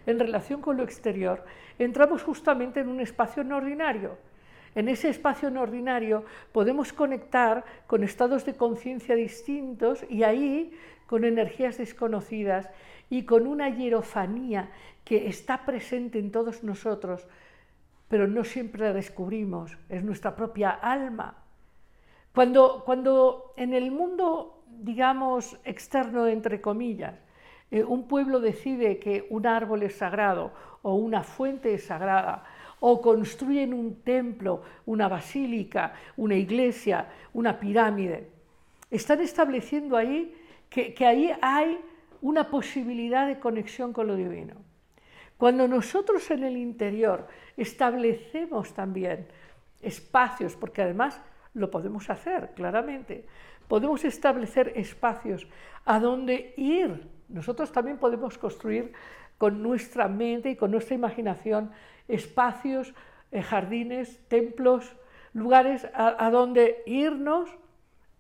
[0.07, 1.45] en relación con lo exterior,
[1.79, 4.17] entramos justamente en un espacio no ordinario.
[4.75, 10.73] En ese espacio no ordinario podemos conectar con estados de conciencia distintos y ahí
[11.07, 12.71] con energías desconocidas
[13.11, 14.71] y con una hierofanía
[15.05, 17.27] que está presente en todos nosotros,
[18.09, 21.37] pero no siempre la descubrimos, es nuestra propia alma.
[22.35, 27.15] Cuando, cuando en el mundo, digamos, externo, entre comillas,
[27.71, 32.45] eh, un pueblo decide que un árbol es sagrado o una fuente es sagrada,
[32.81, 38.29] o construyen un templo, una basílica, una iglesia, una pirámide,
[38.91, 40.35] están estableciendo ahí
[40.71, 41.79] que, que ahí hay
[42.23, 44.55] una posibilidad de conexión con lo divino.
[45.37, 49.27] Cuando nosotros en el interior establecemos también
[49.83, 51.21] espacios, porque además
[51.55, 53.27] lo podemos hacer claramente,
[53.69, 55.47] podemos establecer espacios
[55.85, 57.09] a donde ir.
[57.29, 58.93] Nosotros también podemos construir
[59.37, 61.71] con nuestra mente y con nuestra imaginación
[62.09, 62.95] espacios,
[63.31, 64.97] eh, jardines, templos,
[65.35, 67.51] lugares a, donde irnos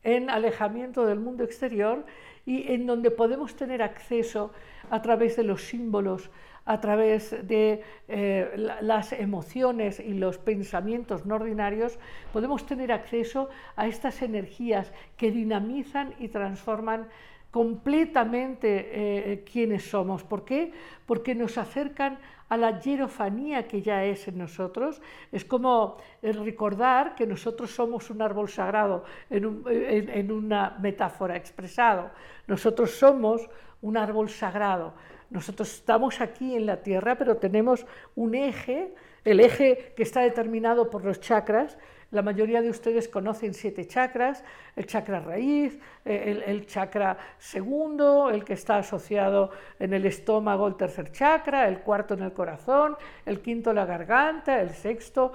[0.03, 2.05] en alejamiento del mundo exterior
[2.44, 4.53] y en donde podemos tener acceso
[4.90, 6.31] a través de los símbolos,
[6.68, 8.52] a través de eh,
[8.83, 11.98] las emociones y los pensamientos no ordinarios,
[12.31, 17.09] podemos tener acceso a estas energías que dinamizan y transforman
[17.50, 20.24] completamente eh, quienes somos.
[20.24, 20.72] ¿Por qué?
[21.07, 22.18] Porque nos acercan
[22.50, 25.00] a la hierofanía que ya es en nosotros.
[25.33, 32.11] Es como recordar que nosotros somos un árbol sagrado en, en una metáfora expresado.
[32.46, 33.48] Nosotros somos
[33.81, 34.92] un árbol sagrado.
[35.30, 40.88] Nosotros estamos aquí en la Tierra, pero tenemos un eje, el eje que está determinado
[40.88, 41.76] por los chakras.
[42.10, 44.42] La mayoría de ustedes conocen siete chakras,
[44.76, 51.12] el chakra raíz, el, chakra segundo, el que está asociado en el estómago, el tercer
[51.12, 55.32] chakra, el cuarto en el corazón, el quinto la garganta, el sexto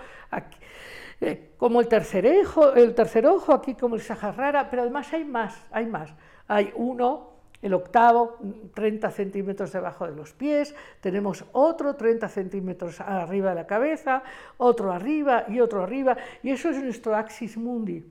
[1.22, 5.24] eh, como el tercer, ojo, el tercer ojo, aquí como el Sahasrara, pero además hay
[5.24, 6.14] más, hay más.
[6.48, 7.33] Hay uno
[7.64, 8.38] el octavo
[8.74, 14.22] 30 centímetros debajo de los pies, tenemos otro 30 centímetros arriba de la cabeza,
[14.58, 18.04] otro arriba y otro arriba, y eso es nuestro axis mundi.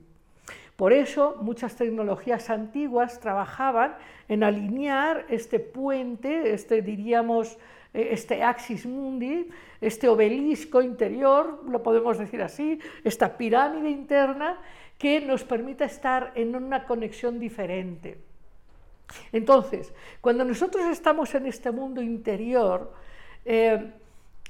[0.75, 3.95] Por eso muchas tecnologías antiguas trabajaban
[4.27, 7.59] en alinear este puente, este diríamos,
[7.93, 9.49] eh, este axis mundi,
[9.81, 14.59] este obelisco interior, lo podemos decir así, esta pirámide interna
[14.97, 18.32] que nos permita estar en una conexión diferente.
[19.31, 22.93] Entonces, cuando nosotros estamos en este mundo interior,
[23.45, 23.91] eh,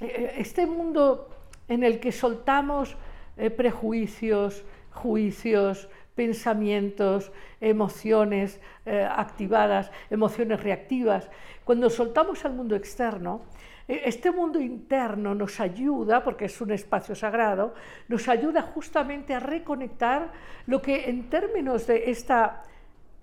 [0.00, 1.28] eh, este mundo
[1.68, 2.96] en el que soltamos
[3.36, 11.28] eh, prejuicios, juicios, pensamientos, emociones activadas, emociones reactivas.
[11.64, 13.40] Cuando soltamos al mundo externo,
[13.88, 17.74] este mundo interno nos ayuda, porque es un espacio sagrado,
[18.06, 20.30] nos ayuda justamente a reconectar
[20.66, 22.62] lo que en términos de esta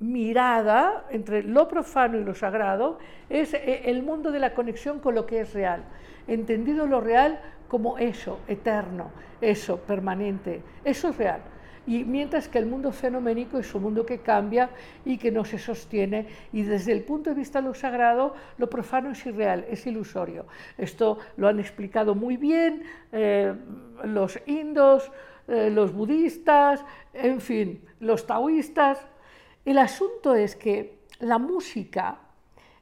[0.02, 2.98] mirada entre lo profano y lo sagrado
[3.30, 5.84] es eh, el mundo de la conexión con lo que es real.
[6.28, 11.42] Entendido lo real como eso, eterno, eso, permanente, eso es real.
[11.88, 14.70] Y mientras que el mundo fenoménico es un mundo que cambia
[15.04, 18.70] y que no se sostiene, y desde el punto de vista de lo sagrado, lo
[18.70, 20.46] profano es irreal, es ilusorio.
[20.78, 23.54] Esto lo han explicado muy bien eh,
[24.04, 25.12] los indos,
[25.48, 29.08] eh, los budistas, en fin, los taoístas.
[29.66, 32.20] El asunto es que la música,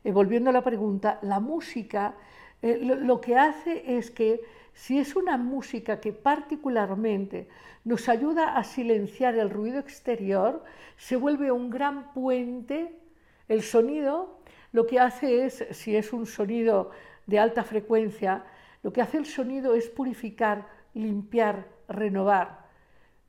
[0.03, 2.15] eh, volviendo a la pregunta, la música
[2.61, 4.41] lo que hace es que
[4.73, 7.47] si es una música que particularmente
[7.85, 10.63] nos ayuda a silenciar el ruido exterior,
[10.97, 12.95] se vuelve un gran puente.
[13.47, 14.39] El sonido
[14.71, 16.91] lo que hace es, si es un sonido
[17.25, 18.43] de alta frecuencia,
[18.83, 22.68] lo que hace el sonido es purificar, limpiar, renovar.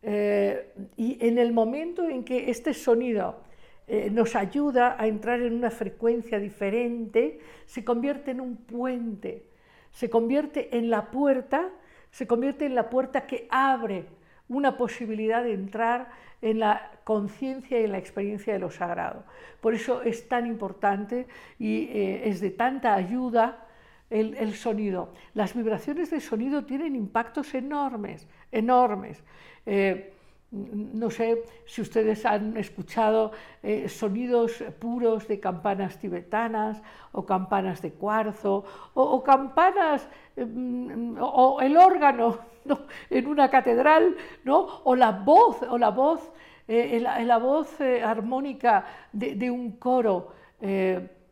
[0.03, 3.43] Eh, y en el momento en que este sonido
[3.87, 9.51] eh, nos ayuda a entrar en una frecuencia diferente, se convierte en un puente
[9.93, 11.69] se convierte en la puerta,
[12.11, 14.07] se convierte en la puerta que abre
[14.49, 16.09] una posibilidad de entrar
[16.43, 19.25] en la conciencia y en la experiencia de lo sagrado.
[19.61, 21.27] Por eso es tan importante
[21.59, 23.67] y eh, es de tanta ayuda
[24.11, 25.13] el, sonido.
[25.35, 29.23] Las vibraciones de sonido tienen impactos enormes, enormes.
[29.65, 30.13] Eh,
[30.53, 33.31] no sé si ustedes han escuchado
[33.63, 36.83] eh, sonidos puros de campanas tibetanas
[37.13, 42.39] o campanas de cuarzo o, campanas mm, o, el órgano
[43.11, 44.81] en una catedral ¿no?
[44.83, 46.21] o la voz o la voz
[46.67, 50.33] eh, la, voz eh, armónica de, un coro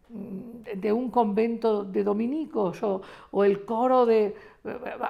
[0.09, 4.35] de un convento de dominicos o, o el coro de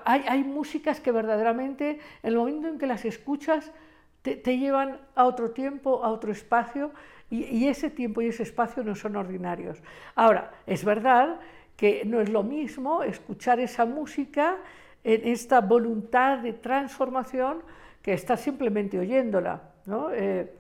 [0.05, 3.73] hay, hay músicas que verdaderamente en el momento en que las escuchas
[4.23, 6.91] te, llevan a otro tiempo, a otro espacio,
[7.31, 9.83] y, ese tiempo y ese espacio no son ordinarios.
[10.15, 11.41] Ahora, es verdad
[11.77, 14.57] que no es lo mismo escuchar esa música
[15.05, 17.63] en esta voluntad de transformación
[18.03, 19.61] que estar simplemente oyéndola.
[19.85, 20.11] ¿no?
[20.11, 20.51] Eh,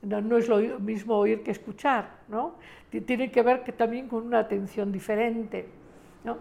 [0.00, 2.54] no, es lo mismo oír que escuchar, ¿no?
[2.90, 5.68] Tiene que ver que también con una atención diferente.
[6.24, 6.38] ¿no?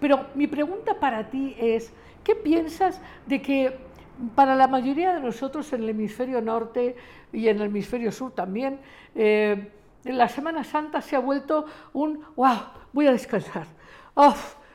[0.00, 1.92] Pero mi pregunta para ti es,
[2.22, 3.76] ¿qué piensas de que
[4.34, 6.96] para la mayoría de nosotros en el hemisferio norte
[7.32, 8.80] y en el hemisferio sur también,
[9.14, 9.70] eh,
[10.04, 12.58] la Semana Santa se ha vuelto un, wow,
[12.92, 13.66] voy a descansar,
[14.14, 14.34] oh,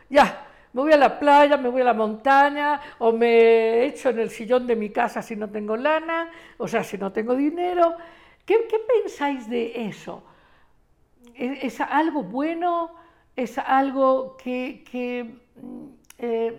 [0.09, 4.19] ya, me voy a la playa, me voy a la montaña, o me echo en
[4.19, 7.95] el sillón de mi casa si no tengo lana, o sea, si no tengo dinero.
[8.45, 8.57] ¿Qué,
[9.03, 10.23] pensáis de eso?
[11.35, 12.91] ¿Es, algo bueno?
[13.35, 15.39] ¿Es algo que...
[15.55, 15.85] mm,
[16.17, 16.57] eh,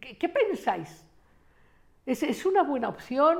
[0.00, 1.04] ¿Qué pensáis?
[2.08, 3.38] ¿Es, una buena opción?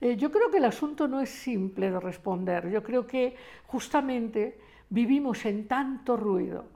[0.00, 2.70] Eh, yo creo que el asunto no es simple de responder.
[2.70, 6.66] Yo creo que justamente vivimos en tanto ruido,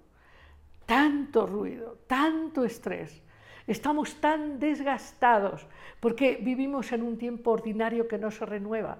[0.84, 3.22] tanto ruido, tanto estrés.
[3.68, 5.66] Estamos tan desgastados
[6.00, 8.98] porque vivimos en un tiempo ordinario que no se renueva.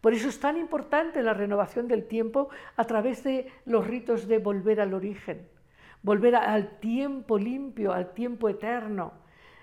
[0.00, 4.38] Por eso es tan importante la renovación del tiempo a través de los ritos de
[4.38, 5.46] volver al origen,
[6.02, 9.12] volver al tiempo limpio, al tiempo eterno,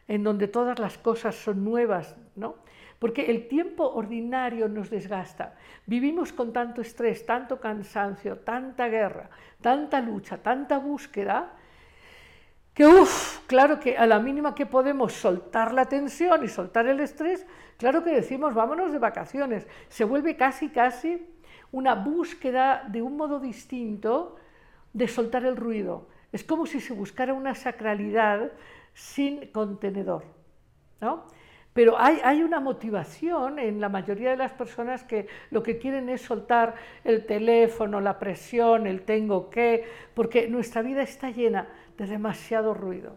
[0.08, 2.56] en donde todas las cosas son nuevas, ¿no?
[3.00, 5.56] Porque el tiempo ordinario nos desgasta.
[5.86, 9.30] Vivimos con tanto estrés, tanto cansancio, tanta guerra,
[9.62, 11.54] tanta lucha, tanta búsqueda,
[12.74, 17.00] que, uff, claro que a la mínima que podemos soltar la tensión y soltar el
[17.00, 17.46] estrés,
[17.78, 19.68] claro que decimos vámonos de vacaciones.
[19.90, 21.26] Se vuelve casi, casi
[21.72, 24.36] una búsqueda de un modo distinto
[24.94, 26.08] de soltar el ruido.
[26.32, 28.52] Es como si se buscara una sacralidad
[28.94, 30.24] sin contenedor.
[31.00, 31.26] ¿no?
[31.74, 36.10] Pero hay, hay, una motivación en la mayoría de las personas que lo que quieren
[36.10, 36.74] es soltar
[37.04, 43.16] el teléfono, la presión, el tengo que, porque nuestra vida está llena de demasiado ruido.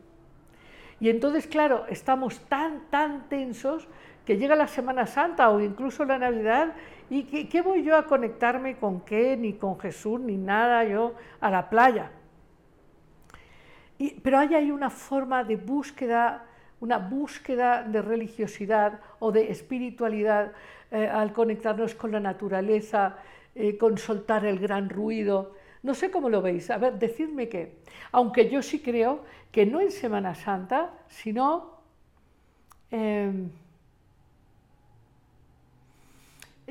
[1.01, 3.89] Y entonces, claro, estamos tan, tan tensos
[4.31, 6.75] que llega la Semana Santa o incluso la Navidad
[7.11, 11.51] y ¿qué, voy yo a conectarme con qué, ni con Jesús, ni nada, yo a
[11.51, 12.13] la playa?
[14.23, 16.47] pero hay ahí una forma de búsqueda,
[16.79, 20.53] una búsqueda de religiosidad o de espiritualidad
[20.93, 23.17] eh, al conectarnos con la naturaleza,
[23.57, 25.57] eh, con soltar el gran ruido.
[25.83, 26.71] No sé cómo lo veis.
[26.71, 27.79] A ver, decidme qué.
[28.13, 31.81] Aunque yo sí creo que no en Semana Santa, sino
[32.93, 33.51] em,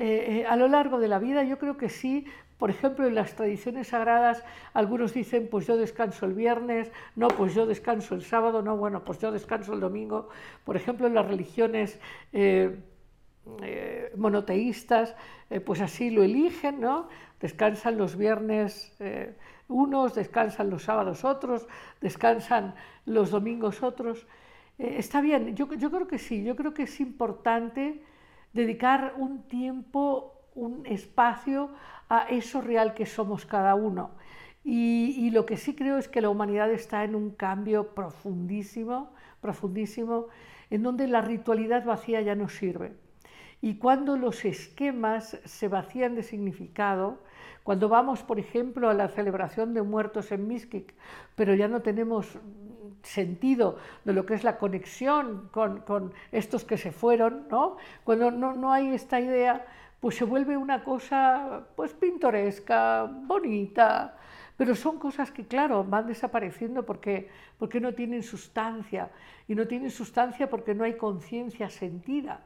[0.00, 2.26] eh, a lo largo de la vida yo creo que sí,
[2.60, 4.44] por ejemplo, en las tradiciones sagradas,
[4.74, 9.02] algunos dicen, pues yo descanso el viernes, no, pues yo descanso el sábado, no, bueno,
[9.02, 10.28] pues yo descanso el domingo.
[10.66, 11.98] Por ejemplo, en las religiones
[12.34, 12.78] eh,
[13.62, 15.16] eh, monoteístas,
[15.48, 17.08] eh, pues así lo eligen, ¿no?
[17.40, 18.94] Descansan los viernes
[19.68, 21.66] unos, descansan los sábados otros,
[22.02, 22.74] descansan
[23.06, 24.26] los domingos otros.
[24.76, 28.02] está bien, yo, yo creo que sí, yo creo que es importante
[28.52, 31.70] dedicar un tiempo, un espacio
[32.08, 34.10] a eso real que somos cada uno.
[34.62, 40.26] Y, lo que sí creo es que la humanidad está en un cambio profundísimo, profundísimo,
[40.68, 42.94] en donde la ritualidad vacía ya no sirve.
[43.62, 47.22] Y cuando los esquemas se vacían de significado,
[47.62, 50.94] cuando vamos, por ejemplo, a la celebración de muertos en Miskik,
[51.36, 52.38] pero ya no tenemos
[53.02, 57.76] sentido de lo que es la conexión con, con estos que se fueron, ¿no?
[58.04, 59.66] cuando no, no hay esta idea
[60.00, 64.16] pues se vuelve una cosa pues pintoresca, bonita,
[64.56, 67.28] pero son cosas que claro van desapareciendo porque,
[67.58, 69.10] porque no tienen sustancia
[69.46, 72.40] y no tienen sustancia porque no hay conciencia sentida.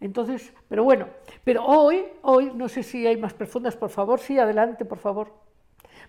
[0.00, 1.08] Entonces, pero bueno,
[1.44, 5.45] pero hoy, hoy, no sé si hay más profundas, por favor, sí, adelante, por favor.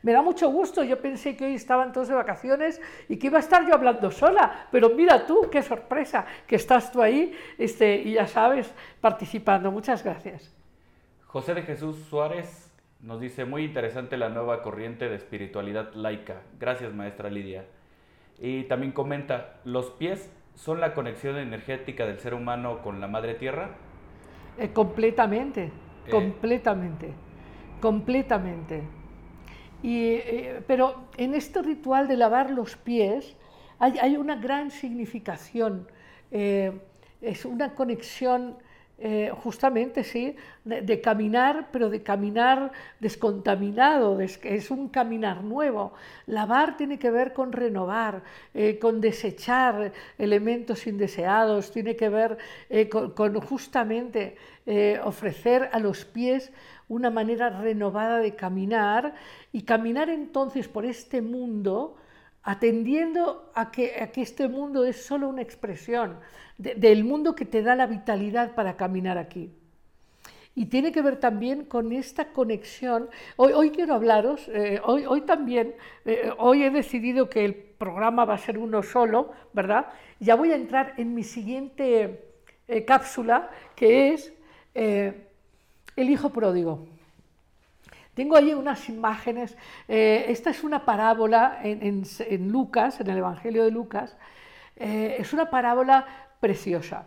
[0.04, 3.38] Me da mucho gusto, yo pensé que hoy estaban todos de vacaciones y que iba
[3.38, 7.96] a estar yo hablando sola, pero mira tú, qué sorpresa que estás tú ahí este,
[7.98, 9.72] y ya sabes, participando.
[9.72, 10.54] Muchas gracias.
[11.26, 12.72] José de Jesús Suárez
[13.02, 16.42] nos dice, muy interesante la nueva corriente de espiritualidad laica.
[16.60, 17.66] Gracias, maestra Lidia.
[18.40, 23.36] Y también comenta, ¿los pies son la conexión energética del ser humano con la madre
[23.36, 23.72] tierra?
[24.58, 26.10] Eh, completamente, eh.
[26.10, 27.12] completamente,
[27.80, 28.97] completamente.
[29.84, 33.36] Eh, pero en este ritual de lavar los pies
[33.80, 35.88] hay, una gran significación,
[36.32, 38.58] es una conexión
[39.00, 45.94] eh, justamente, sí, de, caminar, pero de caminar descontaminado, es un caminar nuevo.
[46.26, 48.24] Lavar tiene que ver con renovar,
[48.56, 54.36] eh, con desechar elementos indeseados, tiene que ver eh, con, justamente
[55.04, 56.52] ofrecer a los pies
[56.88, 59.16] una manera renovada de caminar
[59.52, 61.98] y caminar entonces por este mundo
[62.48, 66.18] atendiendo a que, este mundo es solo una expresión
[66.58, 69.52] del mundo que te da la vitalidad para caminar aquí.
[70.56, 73.10] Y tiene que ver también con esta conexión.
[73.36, 75.76] Hoy, hoy quiero hablaros, eh, hoy, hoy, también,
[76.06, 79.88] eh, hoy he decidido que el programa va a ser uno solo, ¿verdad?
[80.22, 82.32] Ya voy a entrar en mi siguiente
[82.70, 84.34] eh, cápsula, que es
[85.98, 86.88] el hijo pródigo.
[88.14, 89.56] Tengo allí unas imágenes.
[89.88, 92.04] Eh, esta es una parábola en,
[92.52, 94.16] Lucas, en el Evangelio de Lucas.
[94.76, 96.06] Eh, es una parábola
[96.40, 97.06] preciosa.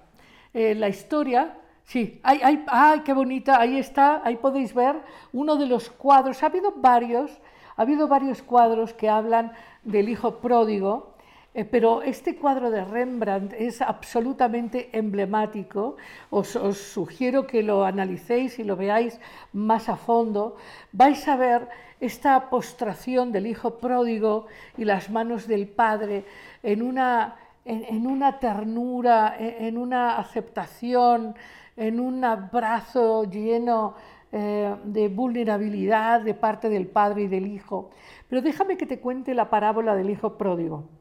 [0.55, 3.61] Eh, la historia, sí, ¡ay, qué bonita!
[3.61, 4.97] Ahí está, ahí podéis ver
[5.32, 6.43] uno de los cuadros.
[6.43, 7.41] Ha habido varios,
[7.76, 11.09] ha habido varios cuadros que hablan del hijo pródigo.
[11.53, 15.96] Eh, pero este cuadro de Rembrandt es absolutamente emblemático.
[16.30, 19.18] Os, sugiero que lo analicéis y lo veáis
[19.53, 20.57] más a fondo.
[20.92, 24.46] Vais a ver esta postración del hijo pródigo
[24.76, 26.24] y las manos del padre
[26.62, 31.34] en una, en, una ternura, en, una aceptación,
[31.76, 33.94] en un abrazo lleno
[34.30, 37.90] eh, de vulnerabilidad de parte del padre y del hijo.
[38.28, 40.99] Pero déjame que te cuente la parábola del hijo pródigo.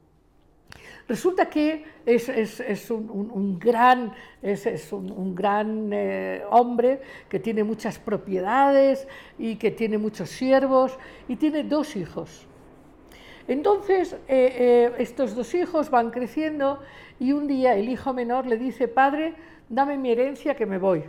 [1.10, 9.08] Resulta que es, un, gran, es, un, gran eh, hombre que tiene muchas propiedades
[9.40, 12.46] y que tiene muchos siervos y tiene dos hijos.
[13.48, 16.80] Entonces, eh, eh, estos dos hijos van creciendo
[17.20, 19.34] y un día el hijo menor le dice, padre,
[19.68, 21.04] dame mi herencia que me voy.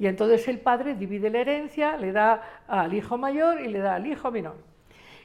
[0.00, 3.94] Y entonces el padre divide la herencia, le da al hijo mayor y le da
[3.94, 4.67] al hijo menor.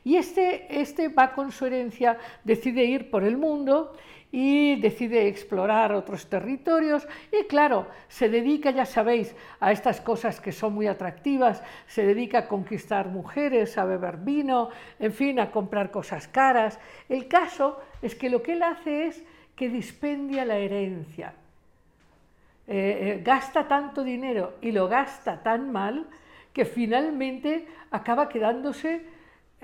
[0.04, 3.96] Y este, este va con su herencia, decide ir por el mundo
[4.34, 10.52] y decide explorar otros territorios y claro, se dedica, ya sabéis, a estas cosas que
[10.52, 15.92] son muy atractivas, se dedica a conquistar mujeres, a beber vino, en fin, a comprar
[15.92, 16.80] cosas caras.
[17.08, 19.24] El caso es que lo que él hace es
[19.56, 21.34] que dispendia la herencia.
[22.66, 26.08] Eh, eh, gasta tanto dinero y lo gasta tan mal
[26.54, 29.13] que finalmente acaba quedándose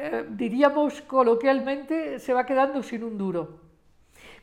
[0.02, 3.60] eh, diríamos coloquialmente, se va quedando sin un duro.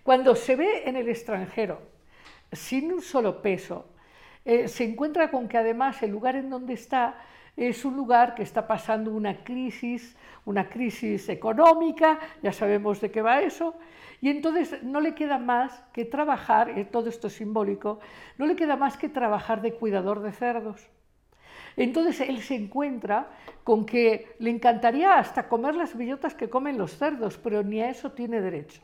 [0.02, 1.80] Cuando se ve en el extranjero,
[2.52, 3.86] sin un solo peso,
[4.44, 7.16] eh, se encuentra con que además el lugar en donde está
[7.56, 13.22] es un lugar que está pasando una crisis, una crisis económica, ya sabemos de qué
[13.22, 13.76] va eso,
[14.20, 17.98] y entonces no le queda más que trabajar, todo esto es simbólico,
[18.36, 20.86] no le queda más que trabajar de cuidador de cerdos.
[21.76, 23.28] Entonces él se encuentra
[23.62, 27.90] con que le encantaría hasta comer las bellotas que comen los cerdos, pero ni a
[27.90, 28.80] eso tiene derecho.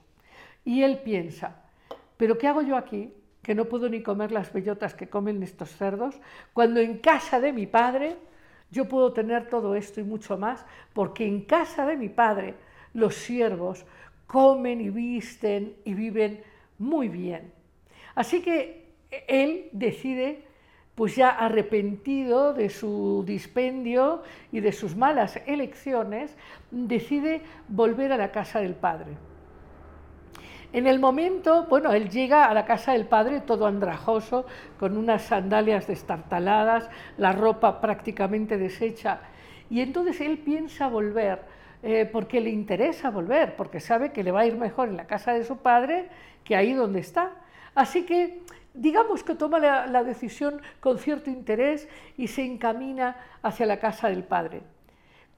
[0.64, 1.62] Y él piensa,
[2.16, 3.12] ¿pero qué hago yo aquí?
[3.42, 6.20] Que no puedo ni comer las bellotas que comen estos cerdos,
[6.52, 8.16] cuando en casa de mi padre
[8.70, 12.54] yo puedo tener todo esto y mucho más, porque en casa de mi padre
[12.94, 13.84] los siervos
[14.26, 16.42] comen y visten y viven
[16.78, 17.52] muy bien.
[18.14, 18.94] Así que
[19.28, 20.44] él decide,
[20.94, 26.36] pues ya arrepentido de su dispendio y de sus malas elecciones,
[26.70, 29.16] decide volver a la casa del padre.
[30.72, 34.46] En el momento, bueno, él llega a la casa del padre todo andrajoso,
[34.78, 36.88] con unas sandalias destartaladas,
[37.18, 39.20] la ropa prácticamente deshecha,
[39.68, 41.40] y entonces él piensa volver,
[41.82, 45.06] eh, porque le interesa volver, porque sabe que le va a ir mejor en la
[45.06, 46.08] casa de su padre
[46.44, 47.32] que ahí donde está.
[47.74, 48.42] Así que
[48.74, 54.24] digamos que toma la, decisión con cierto interés y se encamina hacia la casa del
[54.24, 54.62] padre.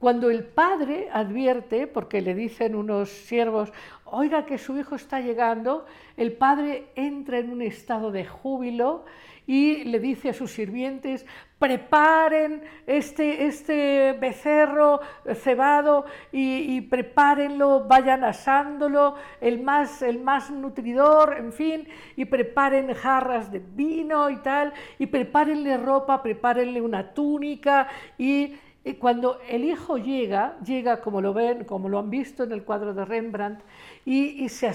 [0.04, 3.72] Cuando el padre advierte, porque le dicen unos siervos,
[4.04, 5.86] oiga que su hijo está llegando,
[6.18, 9.06] el padre entra en un estado de júbilo
[9.46, 11.24] y le dice a sus sirvientes,
[11.58, 15.00] preparen este, este becerro
[15.36, 23.50] cebado y, prepárenlo, vayan asándolo, el más, el más nutridor, en fin, y preparen jarras
[23.50, 27.88] de vino y tal, y prepárenle ropa, prepárenle una túnica
[28.18, 28.56] y
[28.86, 32.64] y cuando el hijo llega, llega como lo ven, como lo han visto en el
[32.64, 33.62] cuadro de Rembrandt,
[34.04, 34.70] y, se,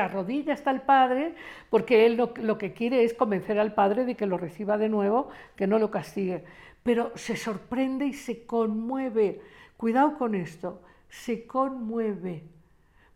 [0.00, 1.36] arrodilla hasta el padre,
[1.70, 5.28] porque él lo, que quiere es convencer al padre de que lo reciba de nuevo,
[5.54, 6.42] que no lo castigue.
[6.82, 9.40] Pero se sorprende y se conmueve.
[9.76, 12.42] Cuidado con esto, se conmueve,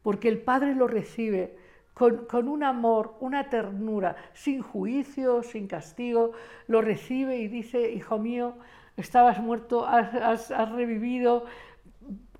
[0.04, 1.56] porque el padre lo recibe
[1.92, 6.32] con, con, un amor, una ternura, sin juicio, sin castigo,
[6.68, 8.54] lo recibe y dice, hijo mío,
[8.96, 11.44] estabas muerto, has, revivido,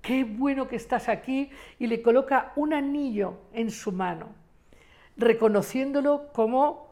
[0.01, 1.49] qué bueno que estás aquí,
[1.79, 4.29] y le coloca un anillo en su mano,
[5.15, 6.86] reconociéndolo como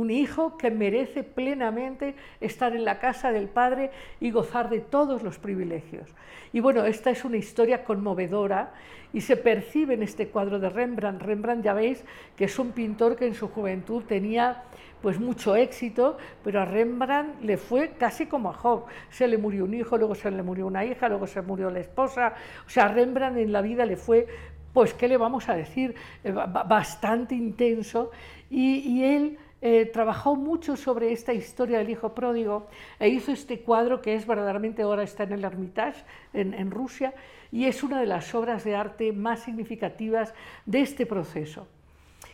[0.00, 5.22] un hijo que merece plenamente estar en la casa del Padre y gozar de todos
[5.22, 6.08] los privilegios.
[6.52, 8.72] Y bueno, esta es una historia conmovedora
[9.12, 11.22] y se percibe en este cuadro de Rembrandt.
[11.22, 12.02] Rembrandt ya veis
[12.36, 14.64] que es un pintor que en su juventud tenía
[15.02, 18.84] pues mucho éxito, pero a Rembrandt le fue casi como a Job.
[19.10, 21.80] Se le murió un hijo, luego se le murió una hija, luego se murió la
[21.80, 22.34] esposa.
[22.66, 24.26] O sea, a Rembrandt en la vida le fue,
[24.72, 25.94] pues, ¿qué le vamos a decir?
[26.22, 28.10] Eh, bastante intenso.
[28.50, 34.00] Y, él eh, trabajó mucho sobre esta historia del hijo pródigo e hizo este cuadro
[34.00, 36.02] que es verdaderamente ahora está en el Hermitage,
[36.32, 37.12] en, Rusia,
[37.52, 40.32] y es una de las obras de arte más significativas
[40.64, 41.66] de este proceso.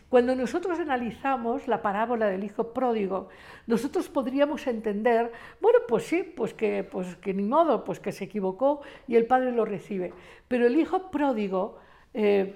[0.07, 3.27] Cuando nosotros analizamos la parábola del hijo pródigo,
[3.65, 8.23] nosotros podríamos entender, bueno, pues sí, pues que, pues que ni modo, pues que se
[8.23, 10.13] equivocó y el padre lo recibe.
[10.47, 11.77] Pero el hijo pródigo
[12.13, 12.55] eh,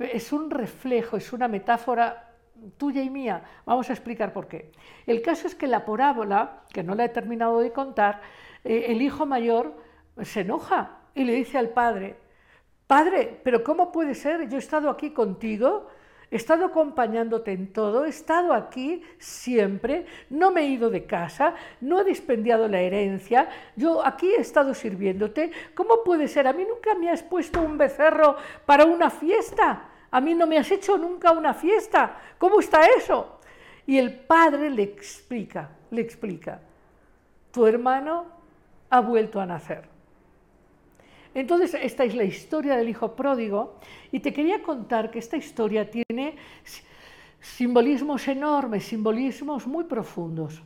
[0.00, 2.27] es un reflejo, es una metáfora
[2.76, 3.42] tuya y mía.
[3.64, 4.72] Vamos a explicar por qué.
[5.06, 8.20] El caso es que la parábola, que no la he terminado de contar,
[8.64, 9.74] eh, el hijo mayor
[10.22, 12.16] se enoja y le dice al padre,
[12.86, 14.48] Padre, pero ¿cómo puede ser?
[14.48, 15.88] Yo he estado aquí contigo
[16.30, 21.54] he estado acompañándote en todo, he estado aquí siempre, no me he ido de casa,
[21.80, 25.50] no he dispendiado la herencia, yo aquí he estado sirviéndote.
[25.74, 26.46] ¿Cómo puede ser?
[26.46, 28.36] A mí nunca me has puesto un becerro
[28.66, 32.16] para una fiesta, a mí no me has hecho nunca una fiesta.
[32.38, 33.40] ¿Cómo está eso?
[33.86, 36.60] Y el padre le explica, le explica,
[37.50, 38.26] tu hermano
[38.90, 39.88] ha vuelto a nacer.
[41.34, 43.78] Entonces, esta es la historia del hijo pródigo
[44.10, 46.36] y te quería contar que esta historia tiene
[47.40, 50.62] simbolismos enormes, simbolismos muy profundos.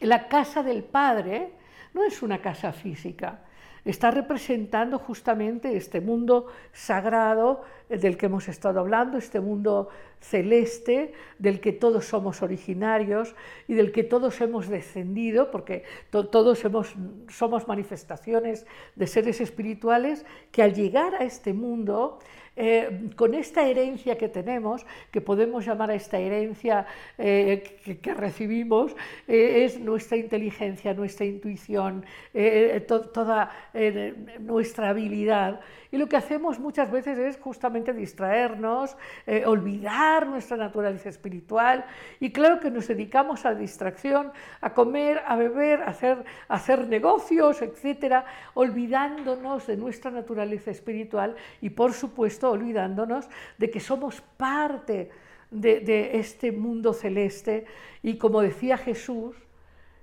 [0.00, 1.52] La casa del Padre
[1.94, 3.40] no es una casa física,
[3.84, 9.88] está representando justamente este mundo sagrado del que hemos estado hablando, este mundo
[10.20, 13.34] celeste del que todos somos originarios
[13.66, 16.58] y del que todos hemos descendido, porque todos
[17.28, 18.66] somos manifestaciones
[18.96, 22.18] de seres espirituales que al llegar a este mundo
[22.60, 26.86] eh, con esta herencia que tenemos, que podemos llamar a esta herencia
[27.16, 27.62] eh,
[28.02, 28.96] que, recibimos,
[29.28, 32.04] eh, es nuestra inteligencia, nuestra intuición,
[32.88, 33.52] toda
[34.40, 35.60] nuestra habilidad.
[35.90, 38.96] Y lo que hacemos muchas veces es justamente distraernos,
[39.46, 41.86] olvidar nuestra naturaleza espiritual.
[42.20, 46.88] Y claro que nos dedicamos a la distracción, a comer, a beber, a hacer, hacer
[46.88, 55.10] negocios, etcétera, olvidándonos de nuestra naturaleza espiritual y por supuesto olvidándonos de que somos parte
[55.50, 57.66] de, este mundo celeste.
[58.02, 59.36] Y como decía Jesús,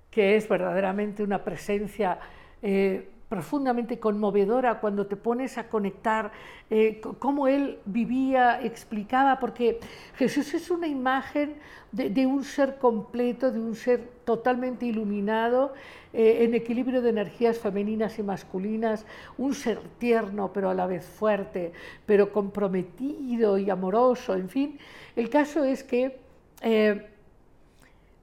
[0.10, 2.20] que es verdaderamente una presencia
[2.62, 6.32] eh, profundamente conmovedora cuando te pones a conectar
[6.70, 9.82] eh, cómo él vivía, explicaba, porque
[10.16, 11.56] Jesús es una imagen
[11.92, 15.74] de, un ser completo, de un ser totalmente iluminado,
[16.14, 19.06] eh, en equilibrio de energías femeninas y masculinas,
[19.38, 21.74] un ser tierno pero a la vez fuerte,
[22.06, 24.80] pero comprometido y amoroso, en fin.
[25.18, 26.20] El caso es que
[26.62, 27.06] eh,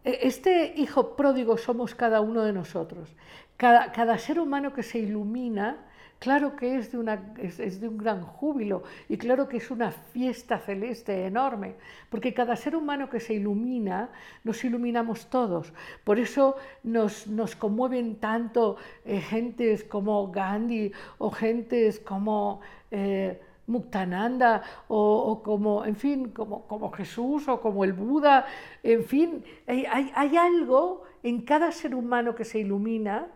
[0.05, 3.11] este hijo pródigo somos cada uno de nosotros.
[3.63, 5.77] Cada, ser humano que se ilumina,
[6.19, 9.93] claro que es de, una, es, de, un gran júbilo y claro que es una
[9.93, 11.77] fiesta celeste enorme,
[12.11, 14.09] porque cada ser humano que se ilumina,
[14.43, 15.73] nos iluminamos todos.
[16.03, 22.61] Por eso nos, nos conmueven tanto eh, gentes como Gandhi o gentes como...
[22.91, 28.45] Eh, Muktananda o, como, en fin, como, como, Jesús o como el Buda,
[28.83, 33.29] en fin, hay, hay algo en cada ser humano que se ilumina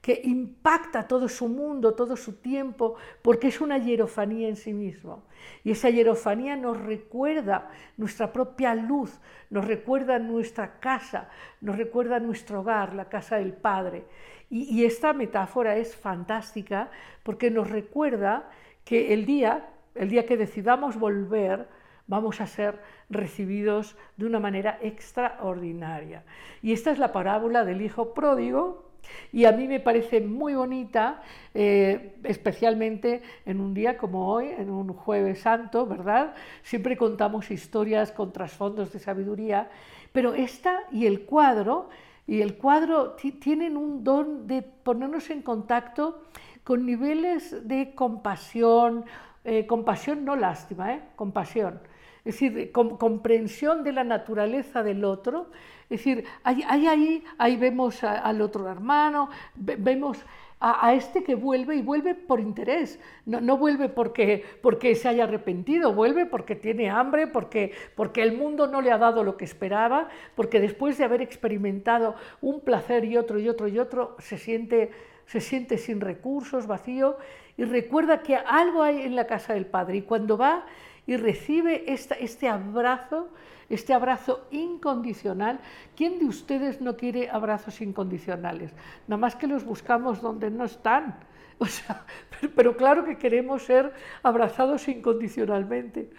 [0.00, 5.24] que impacta todo su mundo, todo su tiempo, porque es una hierofanía en sí mismo.
[5.62, 9.20] Y esa hierofanía nos recuerda nuestra propia luz,
[9.50, 11.28] nos recuerda nuestra casa,
[11.60, 14.04] nos recuerda nuestro hogar, la casa del Padre.
[14.48, 16.90] Y, esta metáfora es fantástica
[17.22, 18.50] porque nos recuerda
[18.84, 21.68] que el día, el día que decidamos volver,
[22.08, 22.80] vamos a ser
[23.10, 26.24] recibidos de una manera extraordinaria.
[26.62, 28.89] Y esta es la parábola del hijo pródigo
[29.32, 31.22] y a mí me parece muy bonita,
[31.54, 36.34] eh, especialmente en un día como hoy, en un jueves santo, ¿verdad?
[36.62, 39.70] Siempre contamos historias con trasfondos de sabiduría,
[40.12, 41.88] pero esta y el cuadro,
[42.26, 46.22] y el cuadro tienen un don de ponernos en contacto
[46.64, 49.04] con niveles de compasión,
[49.44, 51.02] eh, compasión no lástima, ¿eh?
[51.16, 51.80] compasión,
[52.24, 55.50] es decir, comprensión de la naturaleza del otro,
[55.84, 60.24] es decir, ahí, ahí, ahí vemos al otro hermano, vemos
[60.60, 65.24] a, este que vuelve y vuelve por interés, no, no vuelve porque, porque, se haya
[65.24, 69.46] arrepentido, vuelve porque tiene hambre, porque, porque el mundo no le ha dado lo que
[69.46, 74.36] esperaba, porque después de haber experimentado un placer y otro y otro y otro, se
[74.36, 74.90] siente,
[75.24, 77.16] se siente sin recursos, vacío,
[77.56, 80.66] y recuerda que algo hay en la casa del Padre, y cuando va
[81.10, 83.30] y recibe este abrazo,
[83.68, 85.58] este abrazo incondicional.
[85.96, 88.70] ¿Quién de ustedes no quiere abrazos incondicionales?
[89.08, 91.18] Nada más que los buscamos donde no están.
[92.54, 93.92] Pero, claro que queremos ser
[94.22, 96.10] abrazados incondicionalmente.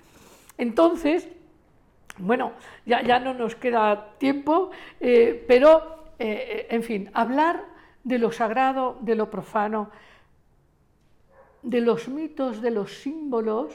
[0.58, 1.30] Entonces,
[2.18, 2.52] bueno,
[2.86, 7.64] ya, ya no nos queda tiempo, eh, pero, eh, en fin, hablar
[8.04, 9.90] de lo sagrado, de lo profano,
[11.64, 13.74] de los mitos, de los símbolos,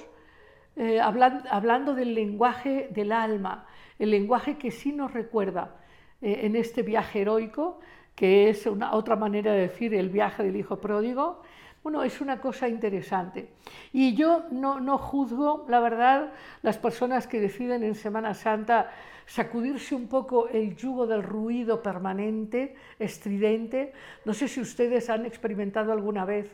[0.76, 3.66] eh, hablando, del lenguaje del alma,
[3.98, 5.76] el lenguaje que sí nos recuerda
[6.20, 7.80] eh, en este viaje heroico,
[8.14, 11.42] que es una, otra manera de decir el viaje del hijo pródigo,
[11.82, 13.48] bueno, es una cosa interesante.
[13.92, 18.90] Y yo no, no, juzgo, la verdad, las personas que deciden en Semana Santa
[19.24, 23.92] sacudirse un poco el yugo del ruido permanente, estridente.
[24.24, 26.50] No sé si ustedes han experimentado alguna vez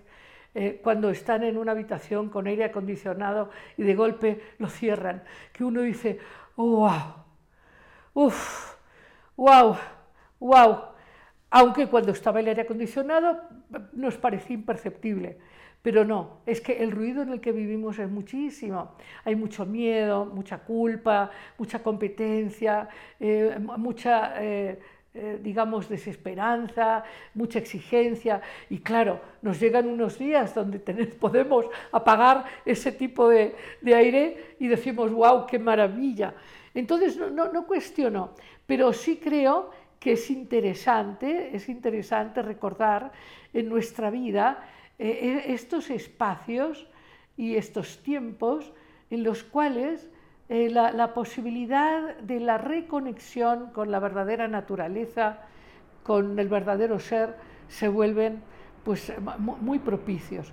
[0.55, 5.22] eh, cuando están en una habitación con aire acondicionado y de golpe lo cierran,
[5.53, 6.18] que uno dice,
[6.57, 7.14] wow,
[8.14, 8.74] uff,
[9.36, 9.76] wow,
[10.40, 10.78] wow,
[11.50, 13.40] aunque cuando estaba el aire acondicionado
[13.92, 15.38] nos parecía imperceptible.
[15.82, 18.92] Pero no, es que el ruido en el que vivimos es muchísimo.
[19.24, 22.88] Hay mucho miedo, mucha culpa, mucha competencia,
[23.18, 24.78] eh, mucha eh,
[25.14, 27.04] eh, digamos, desesperanza,
[27.34, 28.40] mucha exigencia
[28.70, 30.78] y claro, nos llegan unos días donde
[31.20, 33.54] podemos apagar ese tipo de,
[33.84, 36.32] aire y decimos, wow, qué maravilla.
[36.72, 38.30] Entonces, no, no, cuestiono,
[38.64, 43.12] pero sí creo que es interesante, es interesante recordar
[43.52, 44.66] en nuestra vida
[44.98, 46.88] eh, e, estos espacios
[47.36, 48.72] y estos tiempos
[49.10, 50.08] en los cuales
[50.55, 55.38] eh, la, posibilidad de la reconexión con la verdadera naturaleza,
[56.03, 57.36] con el verdadero ser,
[57.68, 58.42] se vuelven
[58.84, 60.53] pues, muy propicios.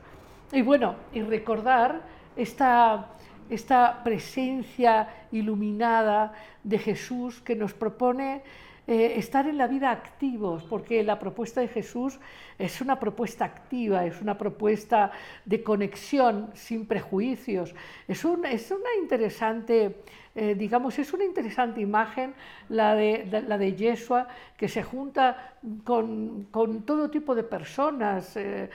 [0.53, 1.99] Y bueno, y recordar
[2.37, 3.07] esta,
[3.49, 6.31] esta presencia iluminada
[6.63, 8.43] de Jesús que nos propone
[8.91, 12.19] eh, estar en la vida activos, porque la propuesta de Jesús
[12.57, 15.11] es una propuesta activa, es una propuesta
[15.45, 17.75] de conexión sin prejuicios.
[18.07, 20.01] Es, es una interesante,
[20.33, 22.33] eh, digamos, es una interesante imagen
[22.67, 24.27] la de, la de Yeshua,
[24.57, 28.35] que se junta con, con todo tipo de personas.
[28.37, 28.71] Eh,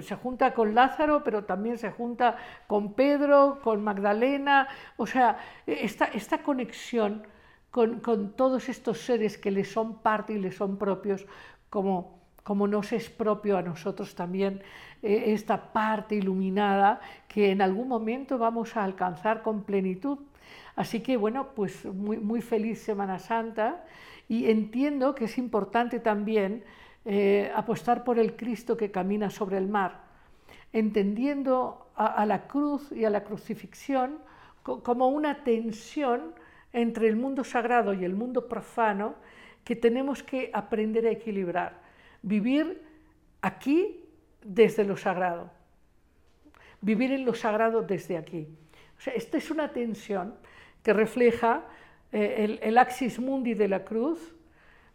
[0.00, 2.36] se junta con Lázaro, pero también se junta
[2.66, 4.66] con Pedro, con Magdalena.
[4.96, 5.38] O sea,
[5.68, 7.22] esta, esta conexión
[7.76, 11.26] con, todos estos seres que le son parte y le son propios,
[11.68, 14.62] como, como nos es propio a nosotros también
[15.02, 20.16] eh, esta parte iluminada que en algún momento vamos a alcanzar con plenitud.
[20.74, 23.84] Así que bueno, pues muy, muy feliz Semana Santa
[24.26, 26.64] y entiendo que es importante también
[27.04, 30.00] eh, apostar por el Cristo que camina sobre el mar,
[30.72, 34.18] entendiendo a, la cruz y a la crucifixión
[34.62, 36.34] como una tensión
[36.72, 39.14] entre el mundo sagrado y el mundo profano
[39.64, 41.80] que tenemos que aprender a equilibrar.
[42.22, 42.82] Vivir
[43.40, 44.04] aquí
[44.44, 45.50] desde lo sagrado.
[46.80, 48.46] Vivir en lo sagrado desde aquí.
[49.14, 50.34] esta es una tensión
[50.82, 51.64] que refleja
[52.12, 54.36] eh, el, axis mundi de la cruz.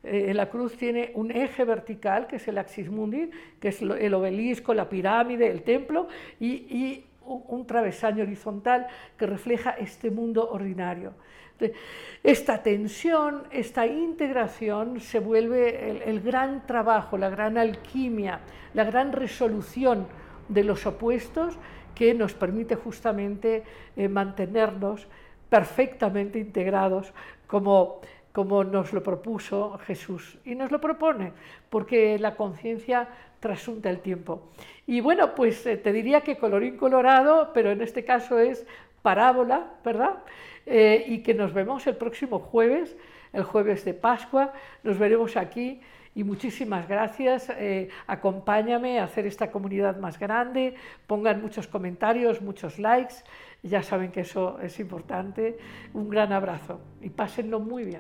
[0.03, 4.13] Eh, la cruz tiene un eje vertical, que es el axis mundi, que es el
[4.13, 6.07] obelisco, la pirámide, el templo,
[6.39, 11.13] y, un travesaño horizontal que refleja este mundo ordinario.
[12.24, 18.41] Esta tensión, esta integración se vuelve el, gran trabajo, la gran alquimia,
[18.76, 20.05] la gran resolución
[20.47, 21.55] de los opuestos
[21.95, 23.64] que nos permite justamente
[23.95, 25.07] eh, mantenernos
[25.49, 27.12] perfectamente integrados
[27.47, 28.01] como,
[28.32, 30.38] como nos lo propuso Jesús.
[30.45, 31.34] Y nos lo propone,
[31.70, 33.07] porque la conciencia
[33.39, 34.49] trasunta el tiempo.
[34.86, 38.66] Y bueno, pues eh, te diría que colorín colorado, pero en este caso es
[39.02, 40.24] parábola, ¿verdad?
[40.66, 42.95] Eh, y que nos vemos el próximo jueves,
[43.34, 45.82] el jueves de Pascua, nos veremos aquí
[46.14, 47.49] y muchísimas gracias.
[47.49, 50.76] Eh, acompáñame a hacer esta comunidad más grande,
[51.08, 53.16] pongan muchos comentarios, muchos likes,
[53.64, 55.58] ya saben que eso es importante.
[55.93, 57.99] Un gran abrazo y pásenlo muy bien.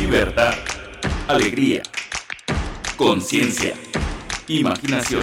[0.00, 0.54] Libertad,
[1.28, 1.82] alegría,
[2.96, 3.74] conciencia,
[4.48, 5.22] imaginación,